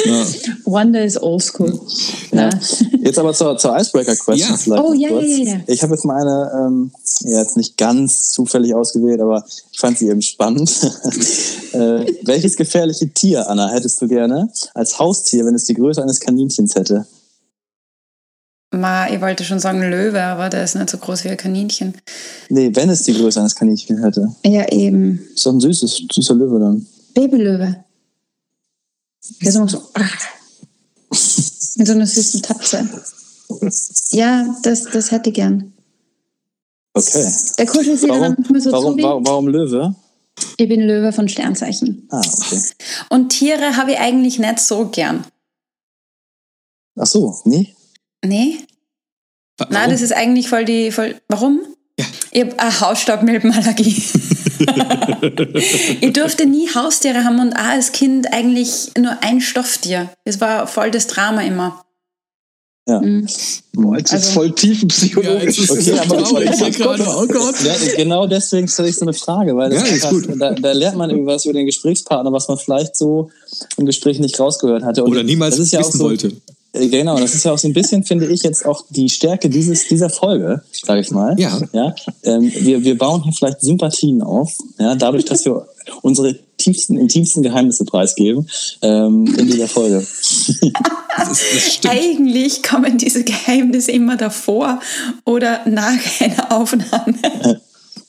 [0.05, 0.27] Ja.
[0.65, 1.81] Wanda ist oldschool.
[2.33, 2.51] Ja.
[3.03, 4.83] Jetzt aber zur, zur Icebreaker-Question vielleicht.
[4.83, 5.61] Oh, ja, ja, ja.
[5.67, 6.91] Ich habe jetzt mal eine, ähm,
[7.23, 10.71] ja, jetzt nicht ganz zufällig ausgewählt, aber ich fand sie eben spannend.
[11.73, 16.21] äh, welches gefährliche Tier, Anna, hättest du gerne als Haustier, wenn es die Größe eines
[16.21, 17.07] Kaninchens hätte?
[18.73, 21.95] Ma, ich wollte schon sagen Löwe, aber der ist nicht so groß wie ein Kaninchen.
[22.51, 24.33] Nee, wenn es die Größe eines Kaninchens hätte.
[24.45, 25.19] Ja, eben.
[25.35, 26.87] Ist doch ein süßes, süßer Löwe dann.
[27.15, 27.85] Babylöwe.
[29.43, 29.83] Der ist immer so.
[31.77, 32.89] Mit so einer süßen Tatze.
[34.11, 35.73] Ja, das, das hätte ich gern.
[36.93, 37.33] Okay.
[37.59, 39.95] Der kuschelt sich warum, dann manchmal so warum, warum, warum Löwe?
[40.57, 42.07] Ich bin Löwe von Sternzeichen.
[42.11, 42.61] Ah, okay.
[43.09, 45.25] Und Tiere habe ich eigentlich nicht so gern.
[46.97, 47.75] Ach so, nee?
[48.25, 48.59] Nee.
[49.59, 49.73] Warum?
[49.73, 50.91] Nein, das ist eigentlich voll die.
[50.91, 51.61] Voll, warum?
[51.99, 52.07] Ja.
[52.31, 54.03] Ich habe eine Hausstaubmilbenallergie.
[56.01, 60.11] ich durfte nie Haustiere haben und auch als Kind eigentlich nur ein Stofftier.
[60.25, 61.85] Das war voll das Drama immer.
[62.89, 63.01] Ja.
[63.01, 63.27] Mhm.
[63.75, 65.59] Boah, jetzt also, ist voll tiefenpsychologisch.
[65.87, 67.55] Ja, okay, aber gerade, oh Gott.
[67.63, 71.11] Ja, genau deswegen stelle ich so eine Frage, weil ja, einfach, da, da, lernt man
[71.11, 73.31] irgendwas über den Gesprächspartner, was man vielleicht so
[73.77, 75.05] im Gespräch nicht rausgehört hatte.
[75.05, 76.33] Und Oder niemals wissen so, wollte.
[76.73, 79.49] Äh, genau, das ist ja auch so ein bisschen, finde ich, jetzt auch die Stärke
[79.49, 81.39] dieses, dieser Folge, sage ich mal.
[81.39, 81.61] Ja.
[81.73, 85.67] ja ähm, wir, wir bauen hier vielleicht Sympathien auf, ja, dadurch, dass wir
[86.03, 88.49] unsere tiefsten, intimsten Geheimnisse preisgeben
[88.83, 90.07] ähm, in dieser Folge.
[91.17, 94.81] das ist, das Eigentlich kommen diese Geheimnisse immer davor
[95.25, 97.61] oder nach einer Aufnahme.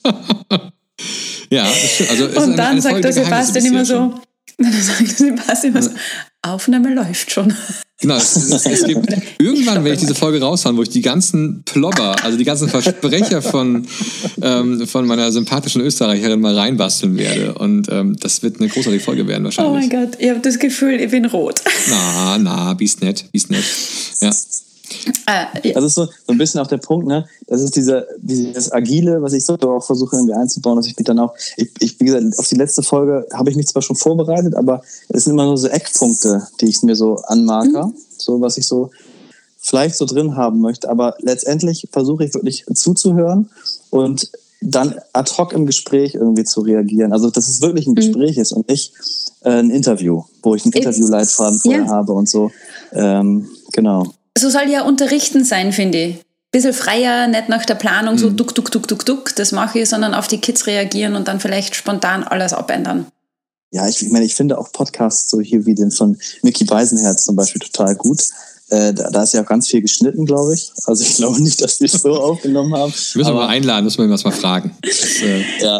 [1.49, 1.65] ja.
[2.09, 4.13] Also, Und dann eine, sagt der Sebastian immer so,
[4.57, 5.91] dann sagt der Sebastian immer so,
[6.41, 7.55] Aufnahme läuft schon.
[8.01, 11.61] Genau, es, es, es gibt irgendwann werde ich diese Folge raushauen, wo ich die ganzen
[11.63, 13.85] Plobber, also die ganzen Versprecher von,
[14.41, 17.53] ähm, von meiner sympathischen Österreicherin mal reinbasteln werde.
[17.53, 19.71] Und ähm, das wird eine großartige Folge werden wahrscheinlich.
[19.71, 21.61] Oh mein Gott, ich habe das Gefühl, ich bin rot.
[21.89, 23.65] Na, na, bist nett, bist nett.
[24.19, 24.31] Ja.
[25.27, 25.73] Äh, ja.
[25.73, 27.27] Das ist so, so ein bisschen auch der Punkt, ne?
[27.47, 31.05] Das ist diese, dieses Agile, was ich so auch versuche irgendwie einzubauen, dass ich mich
[31.05, 33.95] dann auch, ich, ich wie gesagt, auf die letzte Folge habe ich mich zwar schon
[33.95, 37.93] vorbereitet, aber es sind immer nur so Eckpunkte, die ich mir so anmarke, mhm.
[38.17, 38.89] so was ich so
[39.57, 40.89] vielleicht so drin haben möchte.
[40.89, 43.49] Aber letztendlich versuche ich wirklich zuzuhören
[43.89, 44.31] und
[44.61, 47.13] dann ad hoc im Gespräch irgendwie zu reagieren.
[47.13, 47.95] Also, dass es wirklich ein mhm.
[47.95, 48.93] Gespräch ist und nicht
[49.41, 51.89] äh, ein Interview, wo ich einen Interviewleitfaden vorher ja.
[51.89, 52.51] habe und so.
[52.93, 54.05] Ähm, genau
[54.37, 56.15] so soll ja unterrichten sein, finde ich.
[56.51, 58.37] Bisschen freier, nicht nach der Planung, so mhm.
[58.37, 61.39] duck, duck, duck, duck, duck, das mache ich, sondern auf die Kids reagieren und dann
[61.39, 63.07] vielleicht spontan alles abändern.
[63.71, 67.23] Ja, ich, ich meine, ich finde auch Podcasts so hier wie den von Mickey Beisenherz
[67.23, 68.21] zum Beispiel total gut.
[68.71, 70.71] Äh, da, da, ist ja auch ganz viel geschnitten, glaube ich.
[70.85, 72.91] Also ich glaube nicht, dass die es so aufgenommen haben.
[72.91, 74.75] Müssen wir mal einladen, müssen wir ihm was mal fragen.
[74.81, 75.79] Das, äh ja.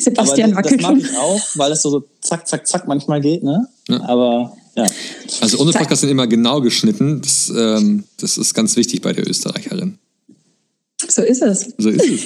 [0.00, 3.20] Sebastian Aber das, das mag ich auch, weil es so, so zack, zack, zack manchmal
[3.20, 3.68] geht, ne?
[3.88, 4.02] Ja.
[4.02, 4.90] Aber ja.
[5.40, 7.20] Also unsere Podcasts sind immer genau geschnitten.
[7.20, 9.98] Das, ähm, das ist ganz wichtig bei der Österreicherin.
[11.08, 11.74] So ist es.
[11.78, 12.20] So ist es.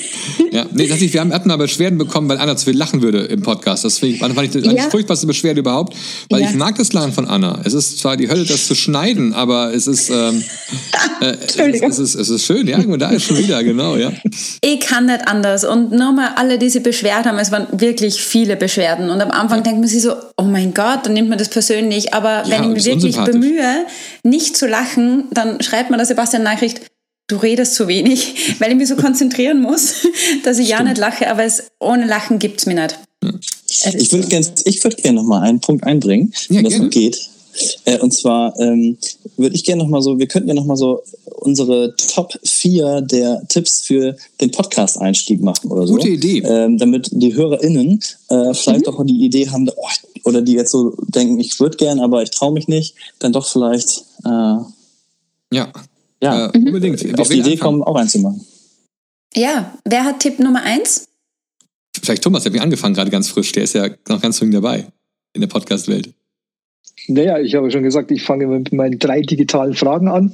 [0.50, 3.24] Ja, nee, tatsächlich, wir haben, hatten aber Beschwerden bekommen, weil Anna zu viel lachen würde
[3.24, 3.84] im Podcast.
[3.84, 4.90] Das ich, fand ich die ja.
[4.90, 5.94] furchtbarste Beschwerde überhaupt,
[6.30, 6.50] weil ja.
[6.50, 7.60] ich mag das Lachen von Anna.
[7.64, 10.42] Es ist zwar die Hölle, das zu schneiden, aber es ist, ähm,
[11.20, 11.90] äh, Entschuldigung.
[11.90, 14.12] Es, ist, es ist schön, ja, da ist schon wieder, genau, ja.
[14.60, 15.64] Ich kann nicht anders.
[15.64, 19.10] Und nochmal, alle, die sich beschwert haben, es waren wirklich viele Beschwerden.
[19.10, 19.64] Und am Anfang ja.
[19.64, 22.14] denkt man sich so, oh mein Gott, dann nimmt man das persönlich.
[22.14, 23.86] Aber wenn ich mich wirklich bemühe,
[24.22, 26.80] nicht zu lachen, dann schreibt man der Sebastian Nachricht,
[27.26, 30.06] du redest zu wenig, weil ich mich so konzentrieren muss,
[30.44, 30.80] dass ich Stimmt.
[30.80, 32.98] ja nicht lache, aber es, ohne Lachen gibt es mir nicht.
[33.96, 37.30] Ich würde gerne würd gern noch mal einen Punkt einbringen, ja, wenn das noch geht.
[37.84, 38.98] Äh, und zwar ähm,
[39.36, 41.02] würde ich gerne noch mal so, wir könnten ja noch mal so
[41.36, 45.94] unsere Top 4 der Tipps für den Podcast-Einstieg machen oder so.
[45.94, 46.40] Gute Idee.
[46.40, 48.92] Ähm, damit die HörerInnen äh, vielleicht mhm.
[48.92, 49.88] auch die Idee haben, oh,
[50.24, 53.46] oder die jetzt so denken, ich würde gern, aber ich traue mich nicht, dann doch
[53.46, 54.56] vielleicht äh,
[55.52, 55.72] ja.
[56.24, 57.20] Ja, äh, unbedingt.
[57.20, 58.44] Auf die Idee kommen, auch eins zu machen.
[59.34, 61.06] Ja, wer hat Tipp Nummer eins?
[62.02, 63.52] Vielleicht Thomas, der hat mich angefangen, gerade ganz frisch.
[63.52, 64.86] Der ist ja noch ganz jung dabei
[65.32, 66.12] in der Podcast-Welt.
[67.08, 70.32] Naja, ich habe schon gesagt, ich fange mit meinen drei digitalen Fragen an.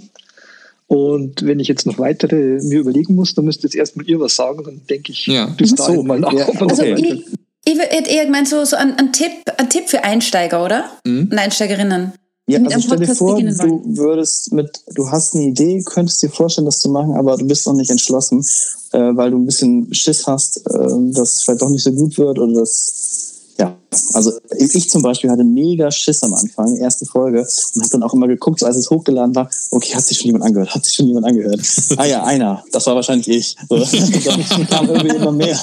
[0.86, 4.34] Und wenn ich jetzt noch weitere mir überlegen muss, dann müsste jetzt erstmal ihr was
[4.34, 5.46] sagen, dann denke ich ja.
[5.46, 6.32] bis dahin so, mal nach.
[6.36, 6.46] Ja.
[6.46, 7.24] Also ich,
[7.64, 10.90] ich hätte eher gemeint, so, so ein, ein, Tipp, ein Tipp für Einsteiger, oder?
[11.04, 11.28] Mhm.
[11.30, 12.12] Und Einsteigerinnen.
[12.50, 16.66] Ja, also stell dir vor, du würdest mit, du hast eine Idee, könntest dir vorstellen,
[16.66, 18.44] das zu machen, aber du bist noch nicht entschlossen,
[18.92, 22.18] äh, weil du ein bisschen Schiss hast, äh, dass es vielleicht doch nicht so gut
[22.18, 23.30] wird oder dass
[23.60, 23.76] ja,
[24.14, 28.14] also ich zum Beispiel hatte mega Schiss am Anfang, erste Folge, und habe dann auch
[28.14, 30.94] immer geguckt, so als es hochgeladen war, okay, hat sich schon jemand angehört, hat sich
[30.94, 31.60] schon jemand angehört.
[31.96, 33.56] ah ja, einer, das war wahrscheinlich ich.
[33.68, 33.76] So,
[34.24, 35.58] dann kam irgendwie immer mehr.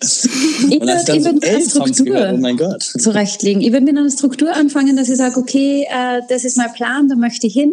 [0.00, 2.82] Ich würde würd eine Struktur oh mein Gott.
[2.82, 3.62] zurechtlegen.
[3.62, 7.08] Ich würde mit einer Struktur anfangen, dass ich sage, okay, äh, das ist mein Plan,
[7.08, 7.72] da möchte ich hin.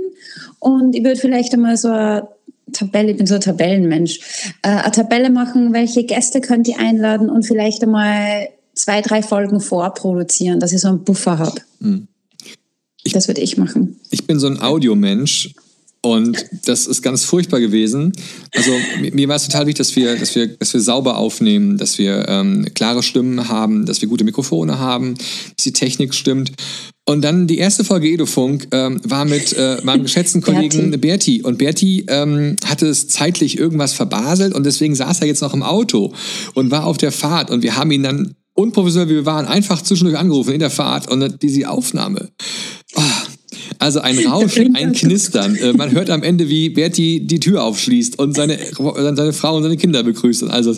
[0.60, 2.28] Und ich würde vielleicht einmal so eine
[2.72, 4.20] Tabelle, ich bin so ein Tabellenmensch,
[4.62, 9.60] äh, eine Tabelle machen, welche Gäste könnt ihr einladen und vielleicht einmal zwei, drei Folgen
[9.60, 11.62] vorproduzieren, dass ich so einen Buffer habe.
[11.82, 12.08] Hm.
[13.12, 14.00] das würde ich machen.
[14.10, 15.54] Ich bin so ein Audiomensch
[16.04, 18.14] und das ist ganz furchtbar gewesen.
[18.56, 18.72] Also
[19.14, 22.28] mir war es total wichtig, dass wir, dass wir, dass wir sauber aufnehmen, dass wir
[22.28, 25.14] ähm, klare Stimmen haben, dass wir gute Mikrofone haben,
[25.56, 26.54] dass die Technik stimmt.
[27.06, 31.44] Und dann die erste Folge Edofunk ähm, war mit äh, meinem geschätzten Kollegen Berti.
[31.44, 35.62] Und Berti ähm, hatte es zeitlich irgendwas verbaselt und deswegen saß er jetzt noch im
[35.62, 36.14] Auto
[36.56, 37.52] und war auf der Fahrt.
[37.52, 41.10] Und wir haben ihn dann unprofessionell wie wir waren, einfach zwischendurch angerufen in der Fahrt
[41.10, 42.30] und diese Aufnahme.
[42.96, 43.02] Oh,
[43.82, 45.56] also ein Rauschen, ein Knistern.
[45.56, 49.64] Äh, man hört am Ende, wie Berti die Tür aufschließt und seine, seine Frau und
[49.64, 50.44] seine Kinder begrüßt.
[50.44, 50.76] Also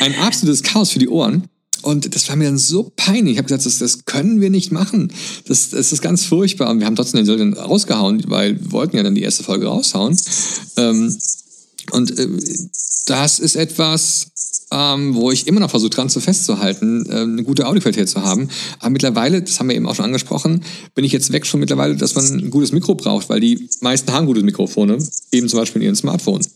[0.00, 1.44] ein absolutes Chaos für die Ohren.
[1.82, 3.32] Und das war mir dann so peinlich.
[3.32, 5.12] Ich habe gesagt, das, das können wir nicht machen.
[5.46, 6.70] Das, das ist ganz furchtbar.
[6.70, 9.66] Und wir haben trotzdem den Soll rausgehauen, weil wir wollten ja dann die erste Folge
[9.66, 10.16] raushauen.
[10.76, 11.14] Ähm,
[11.92, 12.28] und äh,
[13.06, 14.28] das ist etwas,
[14.70, 18.48] ähm, wo ich immer noch versuche, dran zu festzuhalten, äh, eine gute Audioqualität zu haben.
[18.78, 20.62] Aber mittlerweile, das haben wir eben auch schon angesprochen,
[20.94, 24.12] bin ich jetzt weg schon mittlerweile, dass man ein gutes Mikro braucht, weil die meisten
[24.12, 24.98] haben gute Mikrofone,
[25.32, 26.46] eben zum Beispiel in ihren Smartphone.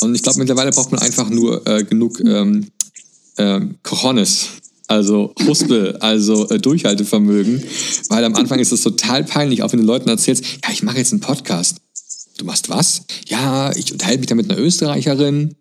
[0.00, 2.68] Und ich glaube, mittlerweile braucht man einfach nur äh, genug ähm,
[3.36, 4.46] äh, Cojones,
[4.86, 7.62] Also Huspe, also äh, Durchhaltevermögen.
[8.08, 10.98] Weil am Anfang ist es total peinlich, auch wenn du Leuten erzählst, ja, ich mache
[10.98, 11.76] jetzt einen Podcast.
[12.38, 13.02] Du machst was?
[13.28, 15.56] Ja, ich unterhalte mich da mit einer Österreicherin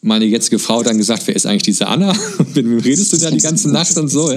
[0.00, 2.12] meine jetzige Frau dann gesagt, wer ist eigentlich diese Anna?
[2.38, 4.32] mit wem redest du da die ganze Nacht und so?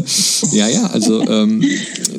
[0.52, 1.64] Ja, ja, also ähm,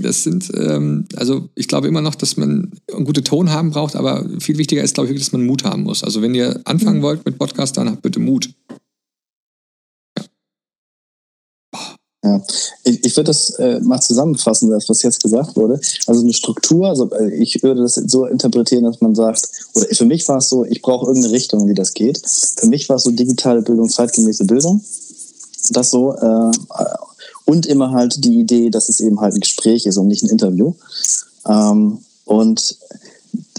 [0.01, 3.97] das sind, ähm, also ich glaube immer noch, dass man einen guten Ton haben braucht,
[3.97, 6.05] aber viel wichtiger ist, glaube ich, dass man Mut haben muss.
[6.05, 8.51] Also wenn ihr anfangen wollt mit Podcast, dann habt bitte Mut.
[12.25, 12.41] Ja,
[12.85, 15.81] ich, ich würde das äh, mal zusammenfassen, das, was jetzt gesagt wurde.
[16.07, 20.05] Also eine Struktur, also äh, ich würde das so interpretieren, dass man sagt, oder für
[20.05, 22.23] mich war es so, ich brauche irgendeine Richtung, wie das geht.
[22.57, 24.85] Für mich war es so digitale Bildung, zeitgemäße Bildung.
[25.71, 26.51] Das so, äh,
[27.45, 30.31] und immer halt die Idee, dass es eben halt ein Gespräch ist und nicht ein
[30.31, 30.75] Interview.
[31.47, 32.79] Ähm, und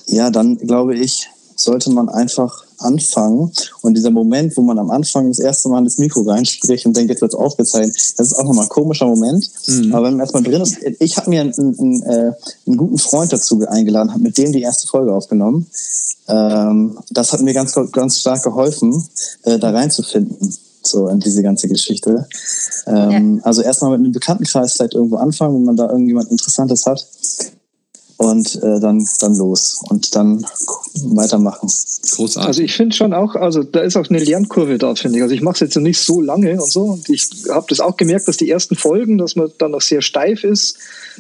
[0.08, 3.52] ja, dann glaube ich, sollte man einfach anfangen.
[3.82, 7.10] Und dieser Moment, wo man am Anfang das erste Mal ins Mikro reinspricht und denkt,
[7.10, 9.50] jetzt wird es aufgezeichnet, das ist auch nochmal ein komischer Moment.
[9.68, 9.94] Mhm.
[9.94, 12.32] Aber wenn man erstmal drin ist, ich habe mir einen, einen, äh,
[12.68, 15.68] einen, guten Freund dazu eingeladen, habe mit dem die erste Folge aufgenommen.
[16.28, 19.04] Ähm, das hat mir ganz, ganz stark geholfen,
[19.44, 20.56] äh, da reinzufinden
[20.86, 22.28] so in diese ganze Geschichte.
[22.88, 23.44] Ähm, ja.
[23.44, 27.08] Also erstmal mit einem Bekanntenkreis vielleicht irgendwo anfangen, wenn man da irgendjemand Interessantes hat
[28.18, 30.46] und äh, dann, dann los und dann
[31.04, 31.70] weitermachen.
[32.12, 32.48] Großartig.
[32.48, 35.24] Also ich finde schon auch, also da ist auch eine Lernkurve da, finde ich.
[35.24, 37.98] Also ich mache es jetzt nicht so lange und so und ich habe das auch
[37.98, 40.78] gemerkt, dass die ersten Folgen, dass man dann noch sehr steif ist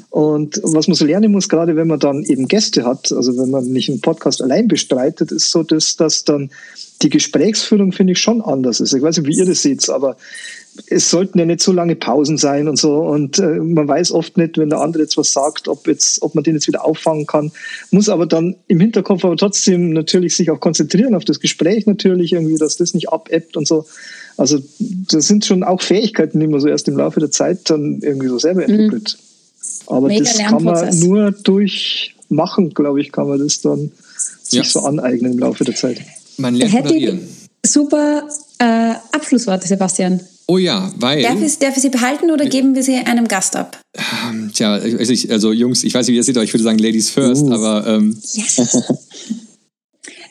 [0.09, 3.49] und was man so lernen muss, gerade wenn man dann eben Gäste hat, also wenn
[3.49, 6.51] man nicht einen Podcast allein bestreitet, ist so, dass, dass dann
[7.01, 8.93] die Gesprächsführung, finde ich, schon anders ist.
[8.93, 10.15] Ich weiß nicht, wie ihr das seht, aber
[10.87, 12.97] es sollten ja nicht so lange Pausen sein und so.
[12.97, 16.35] Und äh, man weiß oft nicht, wenn der andere jetzt was sagt, ob, jetzt, ob
[16.35, 17.51] man den jetzt wieder auffangen kann.
[17.91, 22.33] Muss aber dann im Hinterkopf aber trotzdem natürlich sich auch konzentrieren auf das Gespräch natürlich
[22.33, 23.85] irgendwie, dass das nicht abebbt und so.
[24.37, 27.99] Also das sind schon auch Fähigkeiten, die man so erst im Laufe der Zeit dann
[28.01, 28.73] irgendwie so selber mhm.
[28.73, 29.17] entwickelt.
[29.19, 29.93] Mhm.
[29.95, 33.91] Aber Mega das kann man nur durch Machen, glaube ich, kann man das dann
[34.41, 36.01] sich so aneignen im Laufe der Zeit.
[36.37, 37.21] Man lernt moderieren.
[37.63, 40.19] Super äh, Abschlussworte, Sebastian.
[40.47, 41.23] Oh ja, weil.
[41.23, 43.79] Darf ich, darf ich sie behalten oder geben wir sie einem Gast ab?
[44.27, 46.63] Ähm, tja, also, ich, also, Jungs, ich weiß nicht, wie ihr seht, aber ich würde
[46.63, 47.53] sagen Ladies first, uh.
[47.53, 47.87] aber.
[47.87, 48.57] Ähm, yes.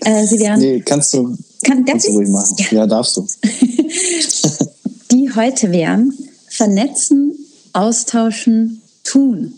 [0.00, 0.60] äh, sie wären.
[0.60, 1.36] Nee, kannst du.
[1.64, 2.56] Kann, kannst du ruhig machen.
[2.58, 3.26] Ja, ja darfst du.
[5.10, 6.12] Die heute wären
[6.48, 7.32] vernetzen,
[7.72, 9.54] austauschen, tun.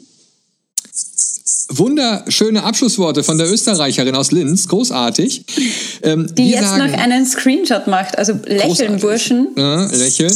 [1.68, 5.44] Wunderschöne Abschlussworte von der Österreicherin aus Linz, großartig.
[6.02, 9.00] Ähm, Die jetzt sagen, noch einen Screenshot macht, also lächeln, großartig.
[9.00, 9.48] Burschen.
[9.56, 10.32] Ja, lächeln.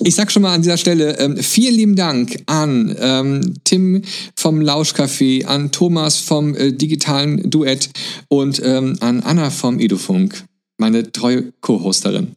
[0.00, 4.02] Ich sag schon mal an dieser Stelle ähm, vielen lieben Dank an ähm, Tim
[4.36, 7.90] vom Lauschcafé, an Thomas vom äh, digitalen Duett
[8.28, 10.44] und ähm, an Anna vom Edufunk,
[10.78, 12.36] meine treue Co-Hosterin.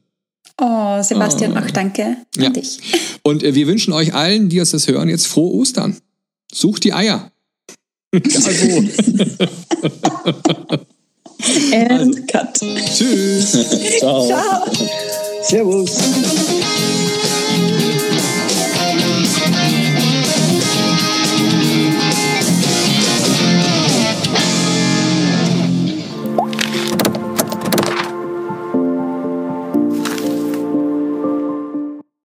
[0.59, 1.59] Oh, Sebastian, oh.
[1.59, 2.49] auch danke an ja.
[2.49, 2.79] dich.
[3.23, 5.95] Und äh, wir wünschen euch allen, die uns das hören, jetzt frohe Ostern.
[6.51, 7.31] Sucht die Eier.
[8.23, 8.83] Also.
[11.71, 12.21] And also.
[12.31, 12.55] cut.
[12.95, 13.51] Tschüss.
[13.99, 14.27] Ciao.
[14.27, 14.65] Ciao.
[15.43, 16.56] Servus.